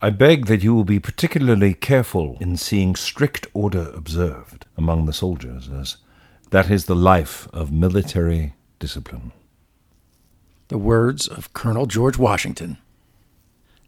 [0.00, 5.12] I beg that you will be particularly careful in seeing strict order observed among the
[5.12, 5.96] soldiers, as
[6.50, 9.32] that is the life of military discipline.
[10.68, 12.78] The words of Colonel George Washington.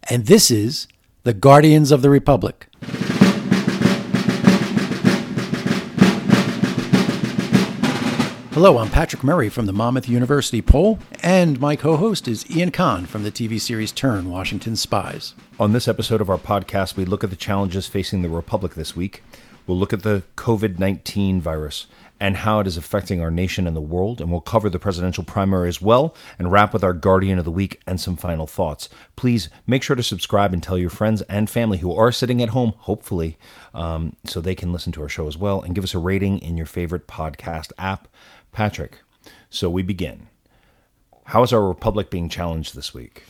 [0.09, 0.89] And this is
[1.23, 2.67] the Guardians of the Republic.
[8.61, 12.69] Hello, I'm Patrick Murray from the Monmouth University Poll, and my co host is Ian
[12.69, 15.33] Kahn from the TV series Turn Washington Spies.
[15.59, 18.95] On this episode of our podcast, we look at the challenges facing the Republic this
[18.95, 19.23] week.
[19.65, 21.87] We'll look at the COVID 19 virus
[22.19, 25.23] and how it is affecting our nation and the world, and we'll cover the presidential
[25.23, 28.89] primary as well and wrap with our Guardian of the Week and some final thoughts.
[29.15, 32.49] Please make sure to subscribe and tell your friends and family who are sitting at
[32.49, 33.39] home, hopefully,
[33.73, 36.37] um, so they can listen to our show as well, and give us a rating
[36.37, 38.07] in your favorite podcast app.
[38.51, 38.99] Patrick,
[39.49, 40.27] so we begin.
[41.25, 43.23] How is our republic being challenged this week?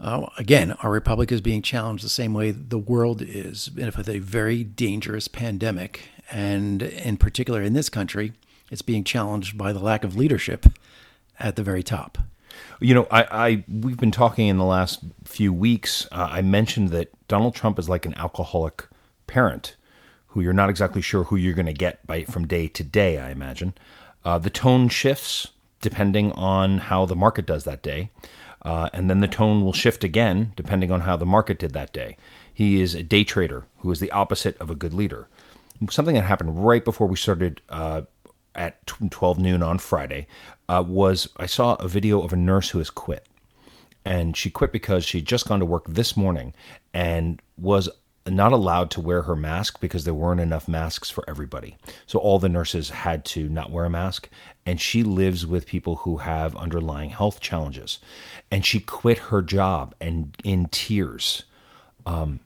[0.00, 4.18] Uh, again, our republic is being challenged the same way the world is, with a
[4.18, 6.08] very dangerous pandemic.
[6.30, 8.32] And in particular, in this country,
[8.70, 10.66] it's being challenged by the lack of leadership
[11.38, 12.18] at the very top.
[12.80, 16.06] You know, I, I we've been talking in the last few weeks.
[16.10, 18.88] Uh, I mentioned that Donald Trump is like an alcoholic
[19.26, 19.76] parent,
[20.28, 23.18] who you're not exactly sure who you're going to get by from day to day.
[23.18, 23.74] I imagine.
[24.24, 25.48] Uh, the tone shifts
[25.80, 28.10] depending on how the market does that day.
[28.62, 31.92] Uh, and then the tone will shift again depending on how the market did that
[31.92, 32.16] day.
[32.54, 35.28] He is a day trader who is the opposite of a good leader.
[35.90, 38.02] Something that happened right before we started uh,
[38.54, 40.28] at 12 noon on Friday
[40.68, 43.26] uh, was I saw a video of a nurse who has quit.
[44.04, 46.54] And she quit because she'd just gone to work this morning
[46.92, 47.88] and was
[48.26, 51.76] not allowed to wear her mask because there weren't enough masks for everybody.
[52.06, 54.28] So all the nurses had to not wear a mask.
[54.64, 57.98] And she lives with people who have underlying health challenges.
[58.50, 61.44] And she quit her job and in tears.
[62.06, 62.40] Um,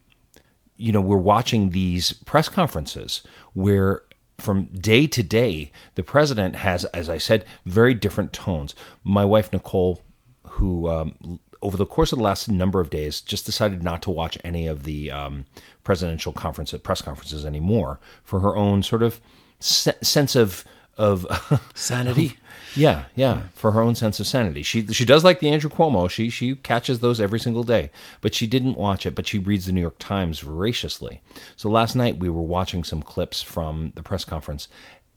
[0.77, 3.23] you know, we're watching these press conferences
[3.53, 4.03] where
[4.39, 8.75] from day to day, the president has, as I said, very different tones.
[9.03, 10.03] My wife, Nicole,
[10.47, 14.11] who um, over the course of the last number of days, just decided not to
[14.11, 15.47] watch any of the um,
[15.83, 19.21] presidential conference press conferences anymore for her own sort of
[19.59, 20.65] se- sense of
[20.97, 21.27] of
[21.75, 22.39] sanity.
[22.75, 24.63] yeah, yeah, for her own sense of sanity.
[24.63, 26.09] She she does like the Andrew Cuomo.
[26.09, 27.91] She she catches those every single day,
[28.21, 29.17] but she didn't watch it.
[29.17, 31.21] But she reads the New York Times voraciously.
[31.57, 34.69] So last night we were watching some clips from the press conference,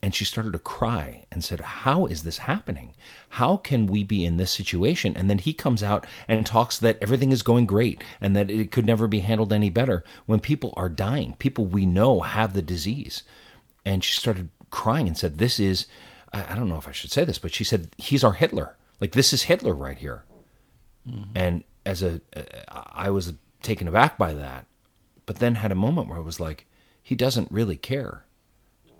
[0.02, 2.94] and she started to cry and said, How is this happening?
[3.30, 5.16] How can we be in this situation?
[5.16, 8.72] And then he comes out and talks that everything is going great and that it
[8.72, 11.36] could never be handled any better when people are dying.
[11.40, 13.24] People we know have the disease.
[13.86, 15.86] And she started crying and said, This is,
[16.32, 18.78] I don't know if I should say this, but she said, He's our Hitler.
[19.02, 20.24] Like, this is Hitler right here.
[21.10, 21.32] Mm-hmm.
[21.36, 22.22] And as a,
[22.70, 23.34] I was
[23.64, 24.66] taken aback by that,
[25.26, 26.68] but then had a moment where I was like,
[27.04, 28.24] He doesn't really care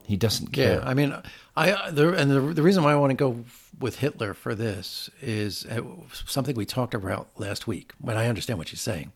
[0.10, 0.80] he doesn't care.
[0.80, 1.16] Yeah, I mean,
[1.56, 3.46] I the, and the, the reason why I want to go
[3.80, 5.82] with Hitler for this is uh,
[6.26, 7.94] something we talked about last week.
[8.02, 9.12] But I understand what she's saying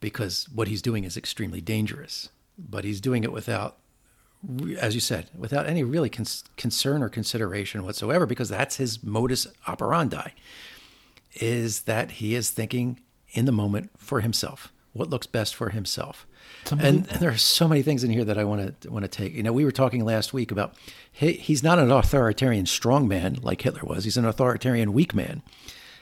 [0.00, 2.28] because what he's doing is extremely dangerous.
[2.58, 3.78] But he's doing it without,
[4.78, 6.26] as you said, without any really con-
[6.58, 10.32] concern or consideration whatsoever, because that's his modus operandi.
[11.36, 16.26] Is that he is thinking in the moment for himself, what looks best for himself.
[16.70, 19.08] And, and, there are so many things in here that I want to want to
[19.08, 19.34] take.
[19.34, 20.74] You know, we were talking last week about
[21.10, 24.04] he, he's not an authoritarian strong man like Hitler was.
[24.04, 25.42] He's an authoritarian weak man,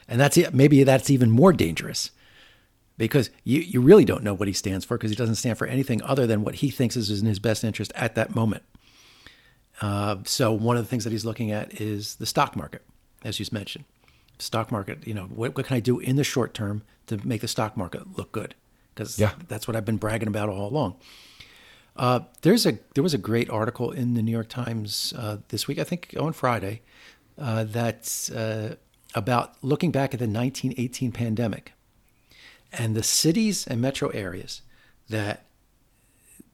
[0.08, 2.10] and that's maybe that's even more dangerous
[2.98, 5.66] because you you really don't know what he stands for because he doesn't stand for
[5.66, 8.62] anything other than what he thinks is in his best interest at that moment.
[9.80, 12.82] Uh, so one of the things that he's looking at is the stock market,
[13.24, 13.84] as you mentioned.
[14.38, 17.40] Stock market, you know, what, what can I do in the short term to make
[17.40, 18.54] the stock market look good?
[18.98, 19.32] Because yeah.
[19.46, 20.96] that's what I've been bragging about all along.
[21.96, 25.66] Uh, there's a there was a great article in the New York Times uh, this
[25.66, 26.82] week, I think on Friday,
[27.38, 28.76] uh, that's uh,
[29.14, 31.72] about looking back at the 1918 pandemic
[32.72, 34.62] and the cities and metro areas
[35.08, 35.44] that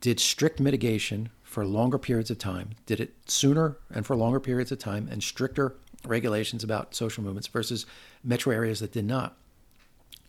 [0.01, 4.71] did strict mitigation for longer periods of time, did it sooner and for longer periods
[4.73, 5.77] of time, and stricter
[6.07, 7.87] regulations about social movements versus
[8.23, 9.37] metro areas that did not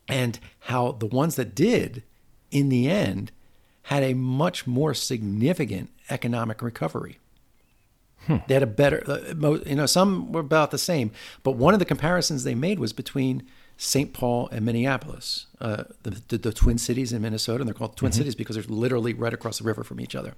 [0.07, 2.03] and how the ones that did,
[2.51, 3.31] in the end,
[3.83, 7.19] had a much more significant economic recovery.
[8.25, 8.37] Hmm.
[8.47, 11.11] They had a better, uh, you know, some were about the same,
[11.43, 13.43] but one of the comparisons they made was between
[13.77, 14.13] St.
[14.13, 18.11] Paul and Minneapolis, uh, the, the, the, twin cities in Minnesota, and they're called twin
[18.11, 18.17] mm-hmm.
[18.17, 20.33] cities because they're literally right across the river from each other.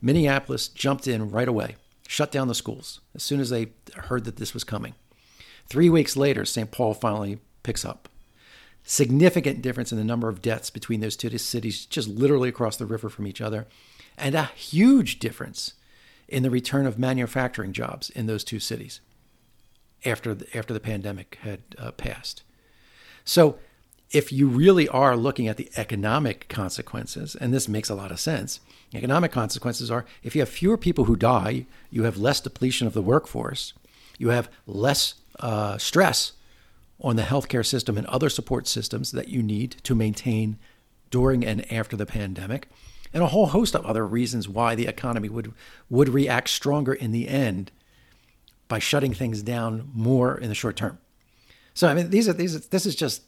[0.00, 1.76] Minneapolis jumped in right away,
[2.08, 4.94] shut down the schools as soon as they heard that this was coming.
[5.68, 6.70] Three weeks later, St.
[6.70, 8.08] Paul finally picks up
[8.84, 12.86] significant difference in the number of deaths between those two cities, just literally across the
[12.86, 13.66] river from each other,
[14.18, 15.74] and a huge difference
[16.28, 19.00] in the return of manufacturing jobs in those two cities
[20.04, 22.42] after the, after the pandemic had uh, passed.
[23.24, 23.58] So,
[24.10, 28.20] if you really are looking at the economic consequences, and this makes a lot of
[28.20, 28.60] sense,
[28.92, 32.92] economic consequences are if you have fewer people who die, you have less depletion of
[32.92, 33.72] the workforce,
[34.18, 36.32] you have less uh, stress
[37.02, 40.56] on the healthcare system and other support systems that you need to maintain
[41.10, 42.68] during and after the pandemic,
[43.12, 45.52] and a whole host of other reasons why the economy would
[45.90, 47.70] would react stronger in the end
[48.68, 50.98] by shutting things down more in the short term.
[51.74, 52.68] So I mean, these are these.
[52.68, 53.22] This is just.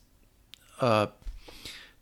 [0.81, 1.07] Uh,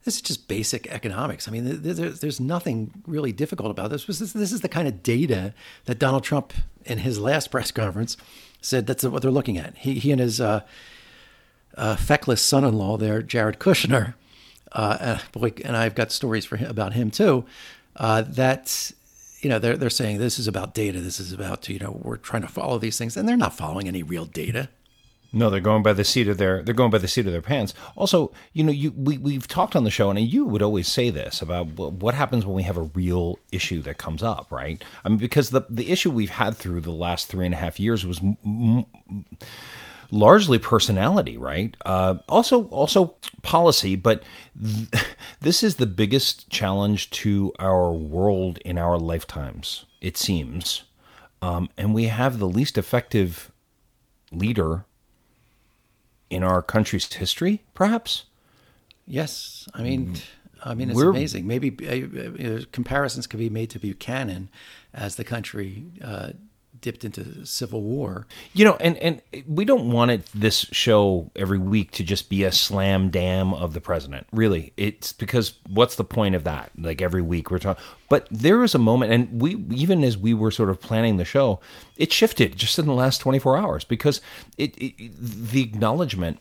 [0.05, 1.47] this is just basic economics.
[1.47, 4.05] I mean, there's, there's nothing really difficult about this.
[4.05, 5.53] This, this is the kind of data
[5.85, 6.51] that Donald Trump,
[6.83, 8.17] in his last press conference,
[8.59, 9.77] said that's what they're looking at.
[9.77, 10.61] He, he and his uh,
[11.77, 14.13] uh, feckless son-in-law there, Jared Kushner,
[14.71, 17.45] uh, boy, and I've got stories for him, about him too.
[17.95, 18.91] Uh, that
[19.41, 20.99] you know they're they're saying this is about data.
[20.99, 23.87] This is about you know we're trying to follow these things, and they're not following
[23.87, 24.69] any real data.
[25.35, 27.41] No, they're going by the seat of their they're going by the seat of their
[27.41, 27.73] pants.
[27.95, 31.09] Also, you know, you we we've talked on the show, and you would always say
[31.09, 34.83] this about what happens when we have a real issue that comes up, right?
[35.03, 37.79] I mean, because the the issue we've had through the last three and a half
[37.79, 38.21] years was.
[38.21, 38.85] M-
[40.13, 41.75] largely personality, right?
[41.85, 44.23] Uh, also, also policy, but
[44.61, 45.05] th-
[45.41, 49.85] this is the biggest challenge to our world in our lifetimes.
[50.01, 50.83] It seems,
[51.41, 53.51] um, and we have the least effective
[54.31, 54.85] leader
[56.29, 58.25] in our country's history, perhaps.
[59.07, 60.15] Yes, I mean,
[60.63, 61.47] I mean, it's We're, amazing.
[61.47, 64.49] Maybe uh, uh, comparisons could be made to Buchanan
[64.93, 66.29] as the country uh,
[66.83, 68.27] dipped into civil war.
[68.53, 72.43] You know, and and we don't want it this show every week to just be
[72.43, 74.27] a slam dam of the president.
[74.31, 76.71] Really, it's because what's the point of that?
[76.77, 80.35] Like every week we're talking, but there is a moment, and we even as we
[80.35, 81.59] were sort of planning the show,
[81.97, 84.21] it shifted just in the last twenty four hours because
[84.57, 86.39] it, it the acknowledgement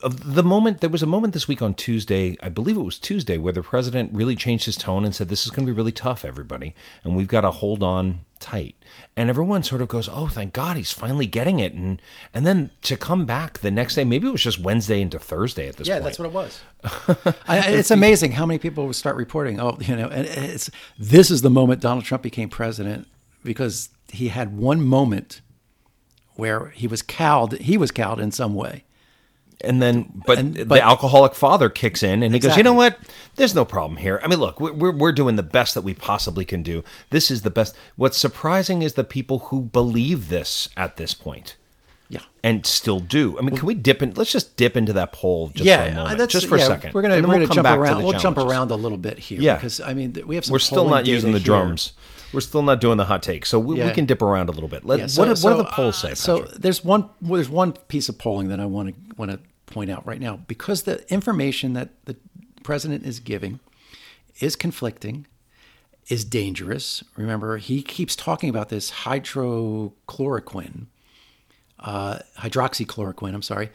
[0.00, 3.36] the moment there was a moment this week on Tuesday, I believe it was Tuesday,
[3.36, 5.92] where the president really changed his tone and said, "This is going to be really
[5.92, 8.76] tough, everybody, and we've got to hold on tight."
[9.16, 12.00] And everyone sort of goes, "Oh, thank God, he's finally getting it." And
[12.32, 15.66] and then to come back the next day, maybe it was just Wednesday into Thursday
[15.66, 15.96] at this point.
[15.96, 16.04] yeah, point.
[16.04, 17.34] that's what it was.
[17.48, 19.58] I, it's amazing how many people would start reporting.
[19.58, 23.08] Oh, you know, and it's this is the moment Donald Trump became president
[23.42, 25.40] because he had one moment
[26.34, 27.54] where he was cowed.
[27.54, 28.84] He was cowed in some way
[29.60, 32.48] and then but, and, but, the alcoholic father kicks in and he exactly.
[32.48, 32.98] goes you know what?
[33.36, 34.20] There's no problem here.
[34.22, 36.84] I mean look we're, we're doing the best that we possibly can do.
[37.10, 37.76] This is the best.
[37.96, 41.56] What's surprising is the people who believe this at this point
[42.08, 42.20] yeah.
[42.42, 43.38] and still do.
[43.38, 45.90] I mean can we dip in let's just dip into that poll just yeah, for
[45.90, 48.18] a moment just for yeah, a second we're gonna, we're we'll gonna jump around we'll
[48.18, 49.54] jump around a little bit here yeah.
[49.54, 50.52] because i mean we have some.
[50.52, 51.92] we're still not using the drums
[52.32, 53.86] we're still not doing the hot take, so we, yeah.
[53.86, 54.84] we can dip around a little bit.
[54.84, 56.08] Let, yeah, so, what, so, what do the polls say?
[56.08, 56.18] Patrick?
[56.18, 59.90] So there's one there's one piece of polling that I want to want to point
[59.90, 62.16] out right now because the information that the
[62.62, 63.60] president is giving
[64.40, 65.26] is conflicting,
[66.08, 67.02] is dangerous.
[67.16, 70.86] Remember, he keeps talking about this hydrochloroquine,
[71.80, 73.34] uh, hydroxychloroquine.
[73.34, 73.70] I'm sorry,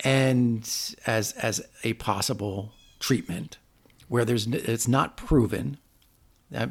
[0.00, 0.62] and
[1.06, 3.58] as as a possible treatment
[4.08, 5.78] where there's it's not proven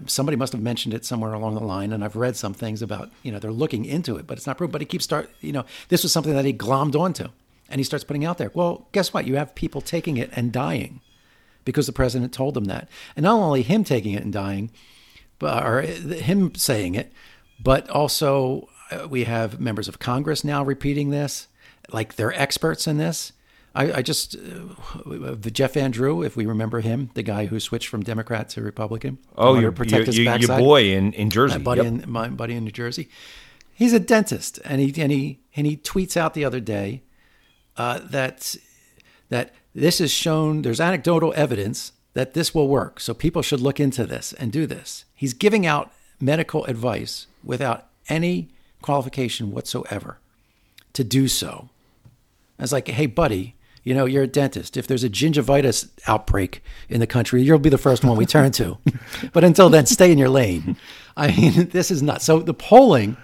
[0.05, 3.09] somebody must have mentioned it somewhere along the line, and I've read some things about
[3.21, 4.71] you know they're looking into it, but it's not proven.
[4.71, 7.27] But he keeps start you know this was something that he glommed onto,
[7.69, 8.51] and he starts putting out there.
[8.53, 9.25] Well, guess what?
[9.25, 11.01] You have people taking it and dying
[11.65, 14.71] because the president told them that, and not only him taking it and dying,
[15.39, 17.11] but or him saying it,
[17.61, 21.47] but also uh, we have members of Congress now repeating this,
[21.91, 23.33] like they're experts in this.
[23.75, 27.87] I, I just uh, Jeff Van Drew, if we remember him, the guy who switched
[27.87, 29.17] from Democrat to Republican.
[29.35, 31.87] Oh, your protect his your, your boy in, in Jersey, my buddy, yep.
[32.03, 33.09] in, my buddy in New Jersey.
[33.73, 37.01] He's a dentist, and he and he and he tweets out the other day
[37.75, 38.55] uh, that
[39.29, 40.61] that this is shown.
[40.61, 44.67] There's anecdotal evidence that this will work, so people should look into this and do
[44.67, 45.05] this.
[45.15, 48.49] He's giving out medical advice without any
[48.83, 50.19] qualification whatsoever
[50.93, 51.69] to do so.
[52.59, 54.77] I was like, hey, buddy, you know, you're a dentist.
[54.77, 58.51] If there's a gingivitis outbreak in the country, you'll be the first one we turn
[58.53, 58.77] to.
[59.33, 60.77] but until then, stay in your lane.
[61.17, 62.25] I mean, this is nuts.
[62.25, 63.17] So the polling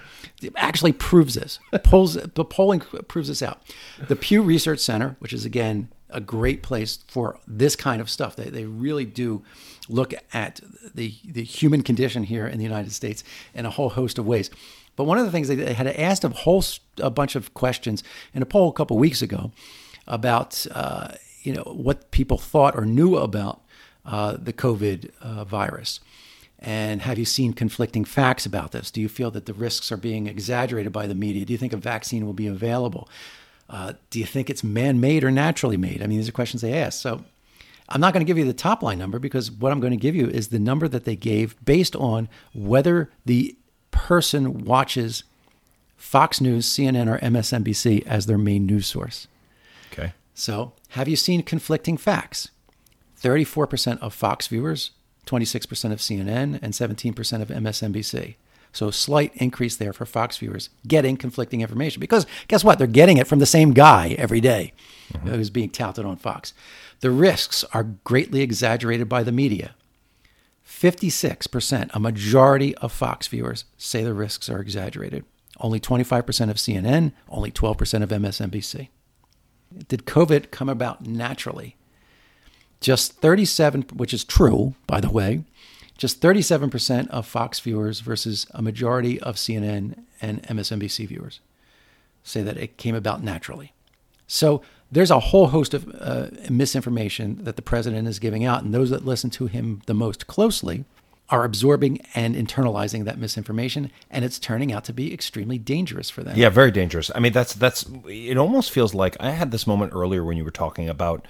[0.55, 1.59] actually proves this.
[1.83, 3.61] Polls, the polling proves this out.
[4.07, 8.35] The Pew Research Center, which is again a great place for this kind of stuff,
[8.35, 9.43] they, they really do
[9.87, 10.59] look at
[10.95, 13.23] the, the human condition here in the United States
[13.53, 14.49] in a whole host of ways.
[14.95, 16.63] But one of the things they had asked a whole
[16.97, 19.51] a bunch of questions in a poll a couple weeks ago
[20.09, 23.61] about uh, you know what people thought or knew about
[24.05, 25.99] uh, the COVID uh, virus.
[26.61, 28.91] And have you seen conflicting facts about this?
[28.91, 31.45] Do you feel that the risks are being exaggerated by the media?
[31.45, 33.07] Do you think a vaccine will be available?
[33.69, 36.01] Uh, do you think it's man made or naturally made?
[36.01, 37.01] I mean, these are questions they ask.
[37.01, 37.23] So
[37.87, 39.97] I'm not going to give you the top line number because what I'm going to
[39.97, 43.55] give you is the number that they gave based on whether the
[43.91, 45.23] person watches
[45.95, 49.27] Fox News, CNN, or MSNBC as their main news source.
[49.91, 50.13] Okay.
[50.34, 52.50] So, have you seen conflicting facts?
[53.22, 54.91] 34% of Fox viewers,
[55.25, 58.36] 26% of CNN, and 17% of MSNBC.
[58.72, 62.77] So, slight increase there for Fox viewers getting conflicting information because guess what?
[62.77, 64.74] They're getting it from the same guy every day
[65.12, 65.29] mm-hmm.
[65.29, 66.53] who's being touted on Fox.
[67.00, 69.75] The risks are greatly exaggerated by the media.
[70.65, 75.25] 56%, a majority of Fox viewers say the risks are exaggerated.
[75.60, 78.89] Only 25% of CNN, only 12% of MSNBC.
[79.88, 81.75] Did COVID come about naturally?
[82.79, 85.43] Just 37, which is true, by the way,
[85.97, 91.41] just 37% of Fox viewers versus a majority of CNN and MSNBC viewers
[92.23, 93.73] say that it came about naturally.
[94.27, 94.61] So
[94.91, 98.89] there's a whole host of uh, misinformation that the president is giving out, and those
[98.91, 100.85] that listen to him the most closely
[101.29, 106.24] are absorbing and internalizing that misinformation and it's turning out to be extremely dangerous for
[106.24, 106.36] them.
[106.38, 107.12] Yeah, very dangerous.
[107.13, 110.43] I mean that's that's it almost feels like I had this moment earlier when you
[110.43, 111.25] were talking about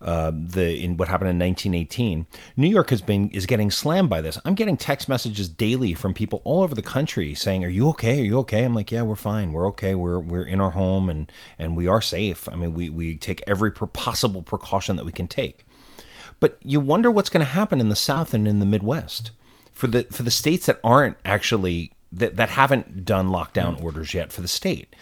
[0.00, 2.26] uh, the in what happened in 1918.
[2.56, 4.38] New York has been is getting slammed by this.
[4.44, 8.20] I'm getting text messages daily from people all over the country saying, "Are you okay?
[8.20, 9.52] Are you okay?" I'm like, "Yeah, we're fine.
[9.52, 9.94] We're okay.
[9.94, 12.48] We're we're in our home and and we are safe.
[12.48, 15.64] I mean, we we take every possible precaution that we can take."
[16.40, 19.32] But you wonder what's going to happen in the South and in the Midwest
[19.72, 23.84] for the for the states that aren't actually that, that haven't done lockdown mm.
[23.84, 24.94] orders yet for the state.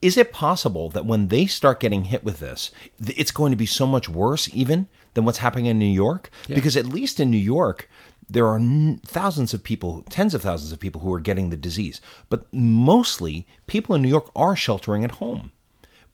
[0.00, 3.66] Is it possible that when they start getting hit with this, it's going to be
[3.66, 6.30] so much worse even than what's happening in New York?
[6.48, 6.54] Yeah.
[6.54, 7.88] Because at least in New York,
[8.28, 8.60] there are
[9.04, 12.00] thousands of people, tens of thousands of people who are getting the disease.
[12.28, 15.52] But mostly, people in New York are sheltering at home.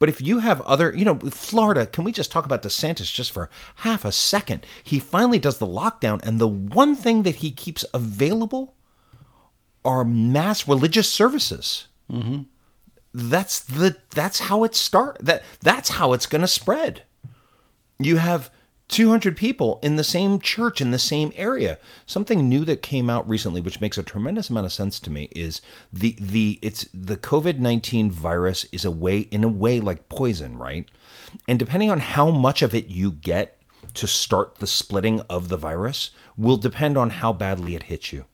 [0.01, 3.31] But if you have other, you know, Florida, can we just talk about DeSantis just
[3.31, 4.65] for half a second?
[4.83, 8.73] He finally does the lockdown, and the one thing that he keeps available
[9.85, 11.87] are mass religious services.
[12.11, 12.41] Mm-hmm.
[13.13, 15.17] That's the that's how it start.
[15.21, 17.03] That that's how it's going to spread.
[17.99, 18.49] You have
[18.91, 21.79] 200 people in the same church in the same area.
[22.05, 25.29] Something new that came out recently, which makes a tremendous amount of sense to me,
[25.33, 25.61] is
[25.93, 30.57] the the it's the COVID 19 virus is a way in a way like poison,
[30.57, 30.89] right?
[31.47, 33.57] And depending on how much of it you get
[33.93, 38.25] to start the splitting of the virus, will depend on how badly it hits you.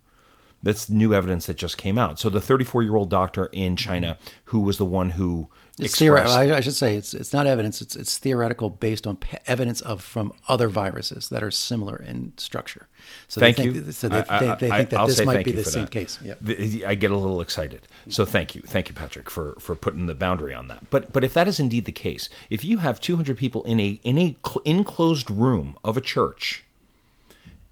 [0.63, 2.19] That's new evidence that just came out.
[2.19, 6.33] So the 34 year old doctor in China who was the one who it's theoretical.
[6.33, 7.81] I, should say it's it's not evidence.
[7.81, 12.87] It's it's theoretical based on evidence of from other viruses that are similar in structure.
[13.27, 13.91] So thank think, you.
[13.91, 15.91] So they, I, they, they think that I'll this might be the same that.
[15.91, 16.17] case.
[16.23, 16.39] Yep.
[16.85, 17.87] I get a little excited.
[18.09, 20.89] So thank you, thank you, Patrick, for for putting the boundary on that.
[20.89, 23.99] But but if that is indeed the case, if you have 200 people in a
[24.03, 26.63] in a enclosed room of a church,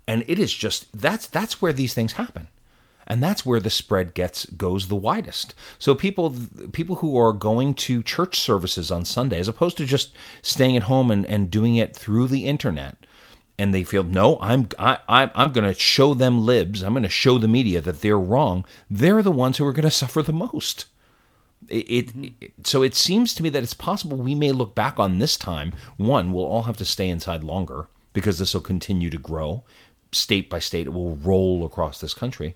[0.08, 2.45] and it is just that's that's where these things happen
[3.08, 5.54] and that's where the spread gets goes the widest.
[5.78, 6.36] So people
[6.72, 10.84] people who are going to church services on Sunday, as opposed to just staying at
[10.84, 12.98] home and, and doing it through the internet,
[13.58, 17.10] and they feel no, I'm I, I'm going to show them libs, I'm going to
[17.10, 18.66] show the media that they're wrong.
[18.90, 20.86] They're the ones who are going to suffer the most.
[21.68, 25.00] It, it, it, so it seems to me that it's possible we may look back
[25.00, 25.74] on this time.
[25.98, 29.64] One, we'll all have to stay inside longer because this will continue to grow,
[30.12, 30.86] state by state.
[30.86, 32.56] It will roll across this country.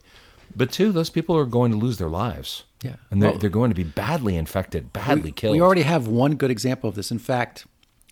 [0.56, 2.64] But two, those people are going to lose their lives.
[2.84, 2.96] Yeah.
[3.12, 5.54] And they're, well, they're going to be badly infected, badly we, killed.
[5.54, 7.12] We already have one good example of this.
[7.12, 7.66] In fact,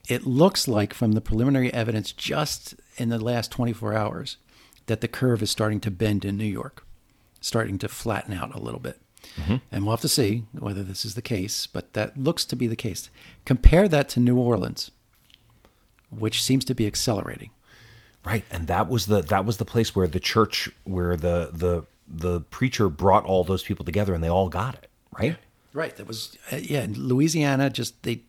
[0.07, 4.37] it looks like from the preliminary evidence just in the last 24 hours
[4.87, 6.85] that the curve is starting to bend in New York,
[7.39, 8.99] starting to flatten out a little bit.
[9.35, 9.55] Mm-hmm.
[9.71, 12.67] And we'll have to see whether this is the case, but that looks to be
[12.67, 13.09] the case.
[13.45, 14.91] Compare that to New Orleans,
[16.09, 17.51] which seems to be accelerating.
[18.25, 21.85] Right, and that was the that was the place where the church, where the the
[22.07, 24.87] the preacher brought all those people together and they all got it,
[25.17, 25.37] right?
[25.73, 25.95] Right.
[25.97, 26.87] That was uh, yeah.
[26.89, 28.21] Louisiana just they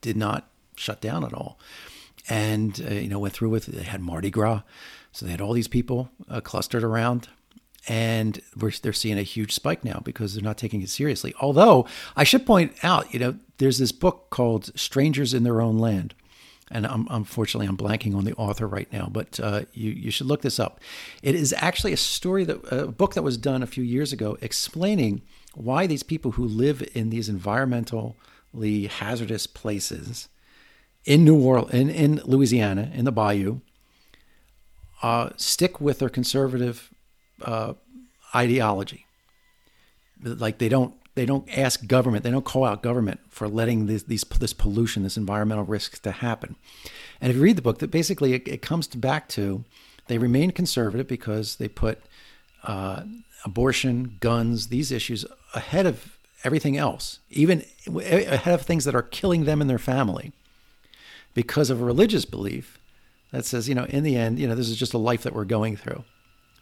[0.00, 1.58] did not shut down at all,
[2.28, 4.62] and uh, you know went through with they had Mardi Gras,
[5.12, 7.28] so they had all these people uh, clustered around,
[7.86, 11.34] and they're seeing a huge spike now because they're not taking it seriously.
[11.40, 15.78] Although I should point out, you know, there's this book called Strangers in Their Own
[15.78, 16.14] Land
[16.72, 20.26] and I'm, unfortunately I'm blanking on the author right now, but uh, you you should
[20.26, 20.80] look this up.
[21.22, 24.38] It is actually a story that a book that was done a few years ago
[24.40, 25.22] explaining
[25.54, 30.28] why these people who live in these environmentally hazardous places
[31.04, 33.60] in New Orleans, in, in Louisiana, in the Bayou,
[35.02, 36.90] uh, stick with their conservative
[37.42, 37.74] uh,
[38.34, 39.06] ideology.
[40.22, 44.02] Like they don't they don't ask government, they don't call out government for letting this,
[44.04, 46.56] these, this pollution, this environmental risks to happen.
[47.20, 49.64] And if you read the book, that basically it, it comes back to
[50.06, 52.00] they remain conservative because they put
[52.64, 53.02] uh,
[53.44, 59.44] abortion, guns, these issues ahead of everything else, even ahead of things that are killing
[59.44, 60.32] them and their family
[61.34, 62.78] because of a religious belief
[63.30, 65.34] that says, you know, in the end, you know, this is just a life that
[65.34, 66.04] we're going through.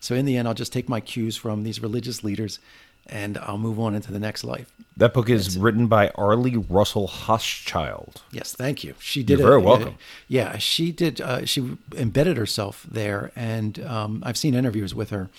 [0.00, 2.59] So in the end, I'll just take my cues from these religious leaders
[3.07, 4.73] and I'll move on into the next life.
[4.97, 8.16] That book is That's written by Arlie Russell Hochschild.
[8.33, 8.95] Yes, thank you.
[8.99, 9.38] She did.
[9.38, 9.95] You're very welcome.
[9.95, 11.21] A, yeah, she did.
[11.21, 15.30] Uh, she embedded herself there, and um, I've seen interviews with her,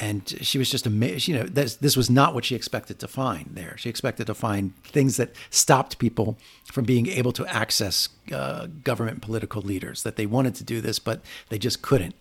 [0.00, 1.26] and she was just amazed.
[1.26, 3.76] You know, this, this was not what she expected to find there.
[3.76, 6.38] She expected to find things that stopped people
[6.72, 10.02] from being able to access uh, government political leaders.
[10.04, 12.14] That they wanted to do this, but they just couldn't.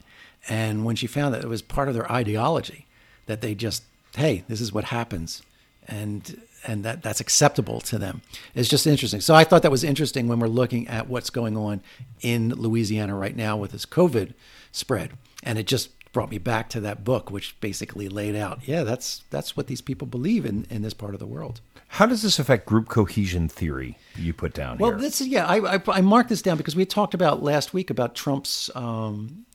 [0.50, 2.88] And when she found that it was part of their ideology,
[3.28, 3.84] that they just,
[4.16, 5.42] hey, this is what happens,
[5.88, 8.22] and and that that's acceptable to them.
[8.56, 9.22] It's just interesting.
[9.22, 11.82] So I thought that was interesting when we're looking at what's going on
[12.22, 14.34] in Louisiana right now with this COVID
[14.72, 15.14] spread,
[15.44, 19.24] and it just brought me back to that book, which basically laid out, yeah, that's
[19.30, 21.62] that's what these people believe in in this part of the world.
[21.88, 25.00] How does this affect group cohesion theory you put down well, here?
[25.00, 27.90] this is yeah, I, I, I marked this down because we talked about last week
[27.90, 29.46] about Trump's um,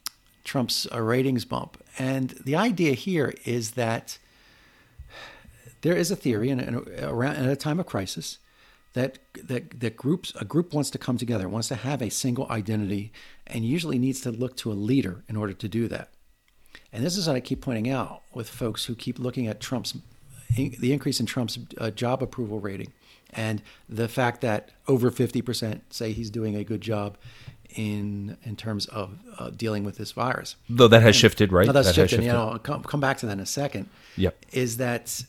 [0.44, 4.18] Trump's uh, ratings bump, and the idea here is that
[5.86, 6.74] there is a theory in, in,
[7.04, 8.38] around at a time of crisis
[8.94, 12.46] that that that groups a group wants to come together, wants to have a single
[12.50, 13.12] identity,
[13.46, 16.08] and usually needs to look to a leader in order to do that.
[16.92, 19.94] And this is what I keep pointing out with folks who keep looking at Trump's
[20.56, 22.92] the increase in Trump's uh, job approval rating
[23.30, 27.18] and the fact that over 50% say he's doing a good job
[27.74, 30.56] in in terms of uh, dealing with this virus.
[30.68, 31.66] Though that has and, shifted, right?
[31.66, 32.24] No, that's that shifted.
[32.24, 33.88] You know, I'll come, come back to that in a second.
[34.16, 34.46] Yep.
[34.52, 35.22] Is that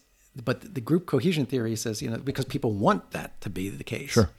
[0.43, 3.84] but the group cohesion theory says, you know, because people want that to be the
[3.84, 4.12] case.
[4.12, 4.30] Sure.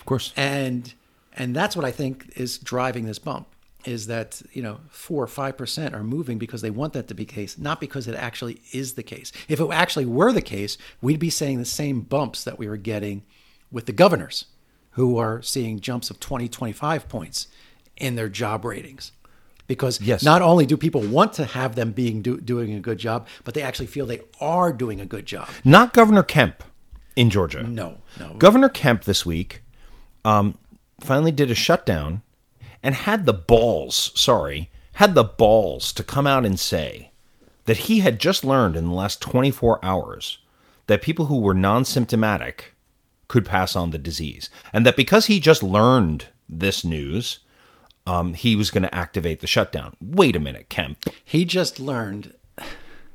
[0.00, 0.32] Of course.
[0.36, 0.92] And
[1.34, 3.48] and that's what I think is driving this bump
[3.84, 7.14] is that you know four or five percent are moving because they want that to
[7.14, 9.32] be the case, not because it actually is the case.
[9.48, 12.76] If it actually were the case, we'd be saying the same bumps that we were
[12.76, 13.22] getting
[13.70, 14.46] with the governors,
[14.92, 17.48] who are seeing jumps of 20, 25 points
[17.96, 19.12] in their job ratings.
[19.68, 20.24] Because yes.
[20.24, 23.54] not only do people want to have them being do, doing a good job, but
[23.54, 25.48] they actually feel they are doing a good job.
[25.64, 26.64] Not Governor Kemp
[27.14, 27.62] in Georgia.
[27.62, 28.34] No, no.
[28.34, 29.62] Governor Kemp this week
[30.24, 30.58] um,
[31.00, 32.22] finally did a shutdown
[32.82, 37.12] and had the balls, sorry, had the balls to come out and say
[37.66, 40.38] that he had just learned in the last 24 hours
[40.86, 42.74] that people who were non symptomatic
[43.28, 44.48] could pass on the disease.
[44.72, 47.40] And that because he just learned this news,
[48.08, 49.96] um, he was going to activate the shutdown.
[50.00, 51.04] Wait a minute, Kemp.
[51.24, 52.34] He just learned.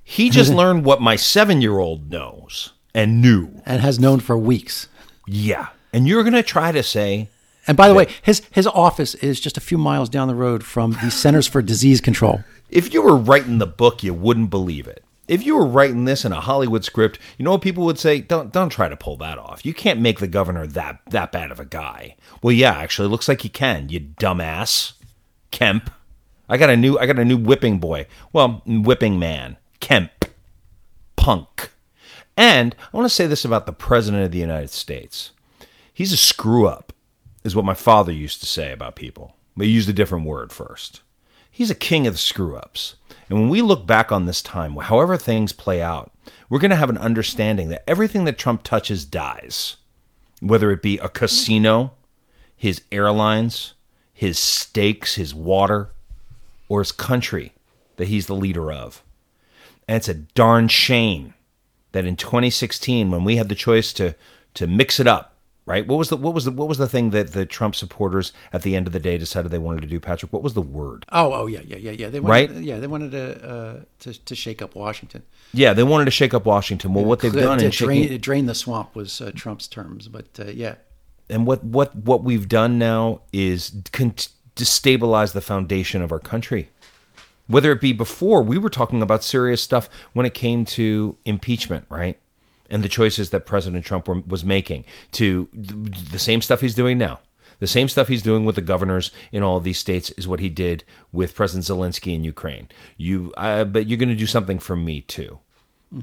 [0.04, 3.62] He just learned what my seven year old knows and knew.
[3.66, 4.88] And has known for weeks.
[5.28, 5.68] Yeah.
[5.92, 7.30] And you're going to try to say
[7.68, 10.64] and by the way, his his office is just a few miles down the road
[10.64, 12.44] from the Centers for Disease Control.
[12.70, 15.03] If you were writing the book, you wouldn't believe it.
[15.28, 18.20] If you were writing this in a Hollywood script, you know what people would say?
[18.20, 19.66] Don't don't try to pull that off.
[19.66, 22.16] You can't make the governor that that bad of a guy.
[22.42, 23.90] Well, yeah, actually, looks like you can.
[23.90, 24.94] You dumbass,
[25.52, 25.90] Kemp.
[26.50, 28.06] I got a new I got a new whipping boy.
[28.34, 30.26] Well, whipping man, Kemp,
[31.16, 31.72] punk.
[32.36, 35.32] And I want to say this about the president of the United States.
[35.94, 36.92] He's a screw up
[37.44, 40.52] is what my father used to say about people, but he used a different word
[40.52, 41.02] first.
[41.52, 42.96] He's a king of the screw ups.
[43.30, 46.12] And when we look back on this time, however things play out,
[46.50, 49.78] we're going to have an understanding that everything that Trump touches dies,
[50.40, 51.94] whether it be a casino,
[52.56, 53.74] his airlines,
[54.14, 55.90] his stakes, his water,
[56.70, 57.54] or his country
[57.98, 59.04] that he's the leader of.
[59.88, 61.34] And it's a darn shame
[61.92, 64.16] that in 2016, when we had the choice to,
[64.56, 65.33] to mix it up
[65.66, 65.88] right?
[65.88, 68.64] What was the what was the what was the thing that the Trump supporters at
[68.64, 70.34] the end of the day decided they wanted to do, Patrick?
[70.34, 71.06] What was the word?
[71.12, 72.10] Oh, oh yeah, yeah, yeah, yeah.
[72.10, 72.64] They wanted, right?
[72.64, 75.24] Yeah, they wanted to, uh, to to shake up Washington.
[75.54, 76.94] Yeah, they wanted to shake up Washington.
[76.94, 80.08] Well, what they've done to in drain, shaking, drain the swamp was uh, Trump's terms,
[80.08, 80.76] but uh, yeah.
[81.30, 84.16] And what what what we've done now is con-
[84.56, 86.70] destabilize the foundation of our country.
[87.48, 91.86] Whether it be before, we were talking about serious stuff when it came to impeachment,
[91.90, 92.18] right?
[92.74, 96.98] And the choices that President Trump were, was making to the same stuff he's doing
[96.98, 97.20] now.
[97.60, 100.40] The same stuff he's doing with the governors in all of these states is what
[100.40, 102.68] he did with President Zelensky in Ukraine.
[102.98, 105.40] You, uh, but you're going to do something for me too.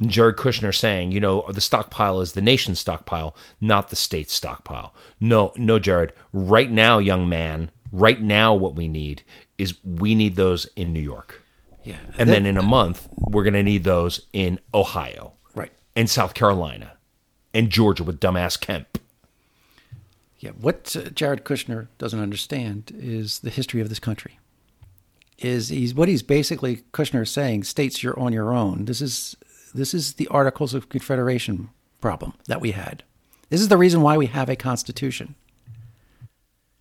[0.07, 4.95] Jared Kushner saying, you know, the stockpile is the nation's stockpile, not the state's stockpile.
[5.19, 6.13] No, no, Jared.
[6.33, 9.25] Right now, young man, right now, what we need
[9.59, 11.43] is we need those in New York.
[11.83, 11.97] Yeah.
[12.17, 15.33] And then in a month, we're going to need those in Ohio.
[15.95, 16.93] And South Carolina
[17.53, 18.99] and Georgia with dumbass Kemp.
[20.39, 20.51] Yeah.
[20.51, 24.39] What uh, Jared Kushner doesn't understand is the history of this country.
[25.39, 27.65] Is he's what he's basically Kushner is saying?
[27.65, 28.87] States, you're on your own.
[28.87, 29.37] This is
[29.75, 33.03] this is the Articles of Confederation problem that we had.
[33.51, 35.35] This is the reason why we have a constitution.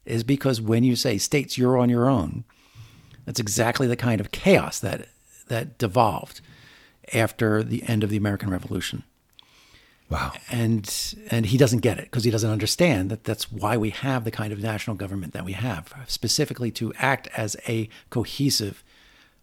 [0.05, 2.43] Is because when you say states, you're on your own,
[3.25, 5.09] that's exactly the kind of chaos that
[5.47, 6.41] that devolved
[7.13, 9.03] after the end of the American Revolution.
[10.09, 10.31] Wow.
[10.49, 14.23] And and he doesn't get it because he doesn't understand that that's why we have
[14.23, 18.83] the kind of national government that we have, specifically to act as a cohesive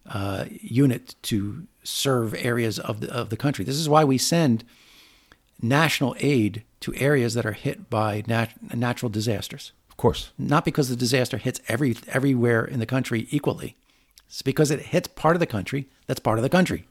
[0.07, 3.65] uh, unit to serve areas of the of the country.
[3.65, 4.65] This is why we send
[5.63, 10.31] national aid to areas that are hit by nat- natural disasters Of course.
[10.37, 13.77] not because the disaster hits every everywhere in the country equally.
[14.27, 16.87] It's because it hits part of the country that's part of the country,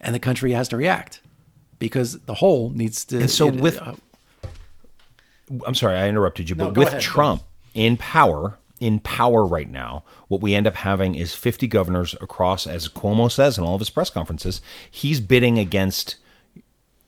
[0.00, 1.20] and the country has to react
[1.78, 3.18] because the whole needs to.
[3.20, 3.94] And so it- with- uh,
[5.66, 7.00] I'm sorry, I interrupted you, No, but with ahead.
[7.02, 7.42] Trump
[7.74, 12.66] in power, in power right now, what we end up having is 50 governors across,
[12.66, 14.60] as Cuomo says in all of his press conferences,
[14.90, 16.16] he's bidding against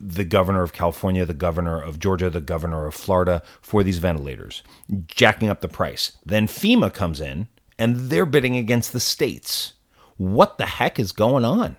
[0.01, 4.63] the governor of California, the governor of Georgia, the governor of Florida for these ventilators,
[5.07, 6.13] jacking up the price.
[6.27, 7.47] Then FEMA comes in
[7.79, 9.75] and they're bidding against the states.
[10.17, 11.77] What the heck is going on?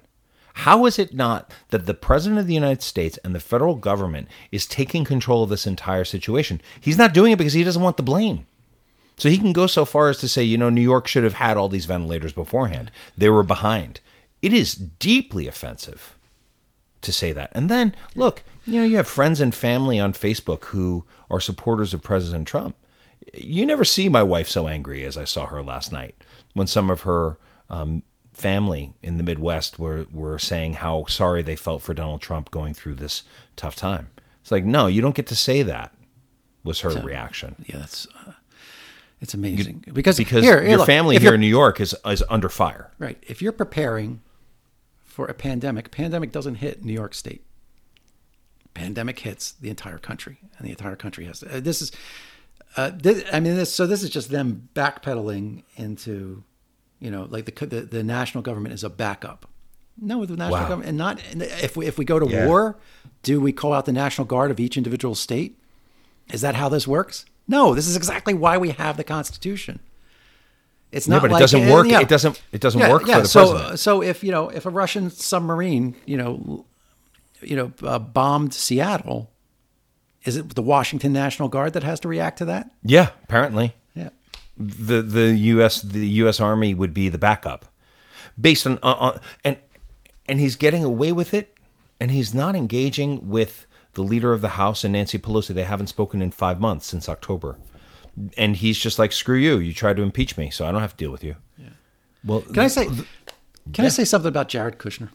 [0.53, 4.27] How is it not that the president of the United States and the federal government
[4.51, 6.61] is taking control of this entire situation?
[6.79, 8.45] He's not doing it because he doesn't want the blame.
[9.17, 11.33] So he can go so far as to say, you know, New York should have
[11.33, 12.91] had all these ventilators beforehand.
[13.17, 13.99] They were behind.
[14.41, 16.17] It is deeply offensive
[17.01, 17.51] to say that.
[17.53, 21.93] And then, look, you know, you have friends and family on Facebook who are supporters
[21.93, 22.75] of President Trump.
[23.33, 26.15] You never see my wife so angry as I saw her last night
[26.53, 27.37] when some of her
[27.69, 32.51] um, family in the Midwest were, were saying how sorry they felt for Donald Trump
[32.51, 33.23] going through this
[33.55, 34.09] tough time.
[34.41, 35.93] It's like, no, you don't get to say that,
[36.63, 37.63] was her reaction.
[37.67, 38.33] yeah, that's uh,
[39.21, 42.23] it's amazing because Because here, here, your look, family here in New York is, is
[42.29, 42.91] under fire.
[42.99, 43.17] right.
[43.21, 44.21] If you're preparing
[45.05, 47.45] for a pandemic, pandemic doesn't hit New York State.
[48.73, 51.39] Pandemic hits the entire country, and the entire country has.
[51.39, 51.91] To, uh, this is,
[52.75, 53.71] uh, this, I mean, this.
[53.71, 56.43] So this is just them backpedaling into,
[57.03, 59.45] you know, like the the, the national government is a backup.
[59.99, 60.67] No, the national Wow.
[60.69, 62.47] government, and not if we if we go to Yeah.
[62.47, 62.77] war,
[63.21, 65.59] do we call out the national guard of each individual state?
[66.31, 67.25] Is that how this works?
[67.47, 69.79] No, this is exactly why we have the Constitution.
[70.93, 71.87] It's No, not but it doesn't work.
[71.87, 71.99] yeah.
[71.99, 72.41] It doesn't.
[72.51, 73.15] It doesn't Yeah, work yeah.
[73.17, 73.79] for the so, president.
[73.79, 76.65] so if you know if a Russian submarine, you know,
[77.41, 79.29] you know, uh, bombed Seattle,
[80.23, 82.71] is it the Washington National Guard that has to react to that?
[82.83, 83.73] Yeah, apparently.
[84.67, 84.75] Yeah.
[84.79, 85.81] the the U.S.
[85.81, 86.39] the U.S.
[86.39, 87.65] Army would be the backup,
[88.39, 89.57] based on, on, and
[90.27, 91.55] and he's getting away with it,
[91.99, 95.53] and he's not engaging with the leader of the House and Nancy Pelosi.
[95.53, 97.57] They haven't spoken in five months since October,
[98.37, 99.59] and he's just like, "Screw you!
[99.59, 101.69] You tried to impeach me, so I don't have to deal with you." Yeah.
[102.23, 102.87] Well, Can I say?
[103.73, 105.09] Can I say something about Jared Kushner?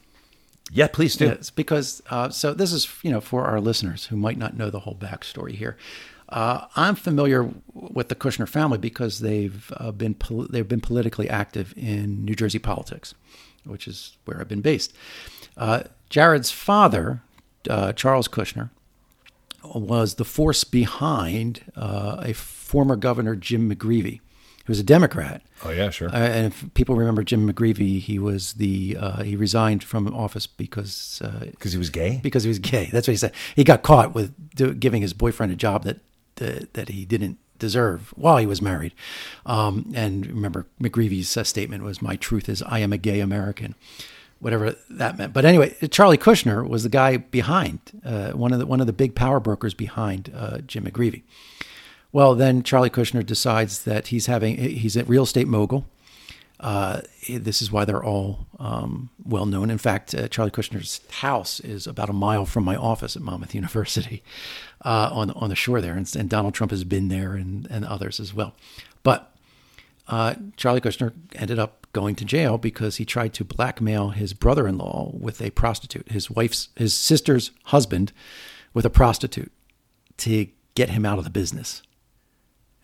[0.70, 1.26] Yeah, please do.
[1.26, 4.70] Yes, because uh, so this is you know for our listeners who might not know
[4.70, 5.76] the whole backstory here.
[6.28, 11.28] Uh, I'm familiar with the Kushner family because they've uh, been pol- they've been politically
[11.28, 13.14] active in New Jersey politics,
[13.64, 14.92] which is where I've been based.
[15.56, 17.22] Uh, Jared's father,
[17.70, 18.70] uh, Charles Kushner,
[19.74, 24.20] was the force behind uh, a former governor Jim McGreevey,
[24.66, 25.42] who was a Democrat.
[25.64, 26.08] Oh yeah, sure.
[26.10, 30.46] Uh, and if people remember Jim McGreevey, he was the uh, he resigned from office
[30.46, 32.20] because uh, Because he was gay.
[32.22, 32.90] because he was gay.
[32.92, 33.32] That's what he said.
[33.56, 35.98] He got caught with do, giving his boyfriend a job that
[36.38, 38.94] that, he didn't deserve while he was married.
[39.44, 43.74] Um, and remember, McGreevey's uh, statement was, "My truth is, I am a gay American."
[44.40, 48.66] Whatever that meant, but anyway, Charlie Kushner was the guy behind uh, one of the
[48.66, 51.22] one of the big power brokers behind uh, Jim McGreevey.
[52.12, 55.86] Well, then Charlie Kushner decides that he's having he's a real estate mogul.
[56.60, 59.70] Uh, this is why they're all um, well known.
[59.70, 63.54] In fact, uh, Charlie Kushner's house is about a mile from my office at Monmouth
[63.56, 64.22] University,
[64.84, 67.84] uh, on on the shore there, and, and Donald Trump has been there, and and
[67.84, 68.54] others as well.
[69.02, 69.34] But
[70.08, 75.12] uh, Charlie Kushner ended up going to jail because he tried to blackmail his brother-in-law
[75.18, 78.12] with a prostitute, his wife's, his sister's husband,
[78.72, 79.52] with a prostitute
[80.18, 81.82] to get him out of the business.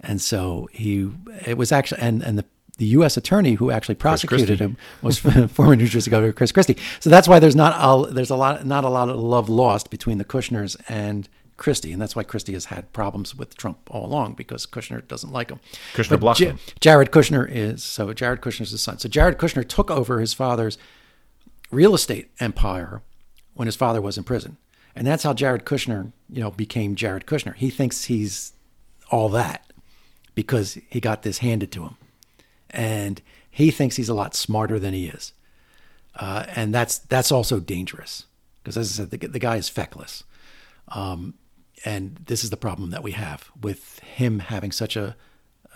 [0.00, 1.11] And so he,
[1.46, 2.44] it was actually, and and the
[2.76, 3.16] the U.S.
[3.16, 6.76] attorney who actually prosecuted him was former New Jersey Governor Chris Christie.
[6.98, 9.90] So that's why there's not a, there's a lot not a lot of love lost
[9.90, 14.05] between the Kushners and Christie, and that's why Christie has had problems with Trump all
[14.05, 15.61] along because Kushner doesn't like him.
[15.95, 16.59] Kushner But blocked him.
[16.81, 18.99] Jared Kushner is so Jared Kushner's his son.
[18.99, 20.79] So Jared Kushner took over his father's
[21.71, 23.03] real estate empire
[23.55, 24.57] when his father was in prison.
[24.97, 27.55] And that's how Jared Kushner, you know, became Jared Kushner.
[27.55, 28.53] He thinks he's
[29.11, 29.73] all that
[30.35, 31.97] because he got this handed to him.
[32.71, 35.33] And he thinks he's a lot smarter than he is.
[36.17, 38.27] Uh, and that's that's also dangerous
[38.62, 40.23] because, as I said, the, the guy is feckless.
[40.88, 41.35] Um,
[41.85, 45.16] and this is the problem that we have with him having such a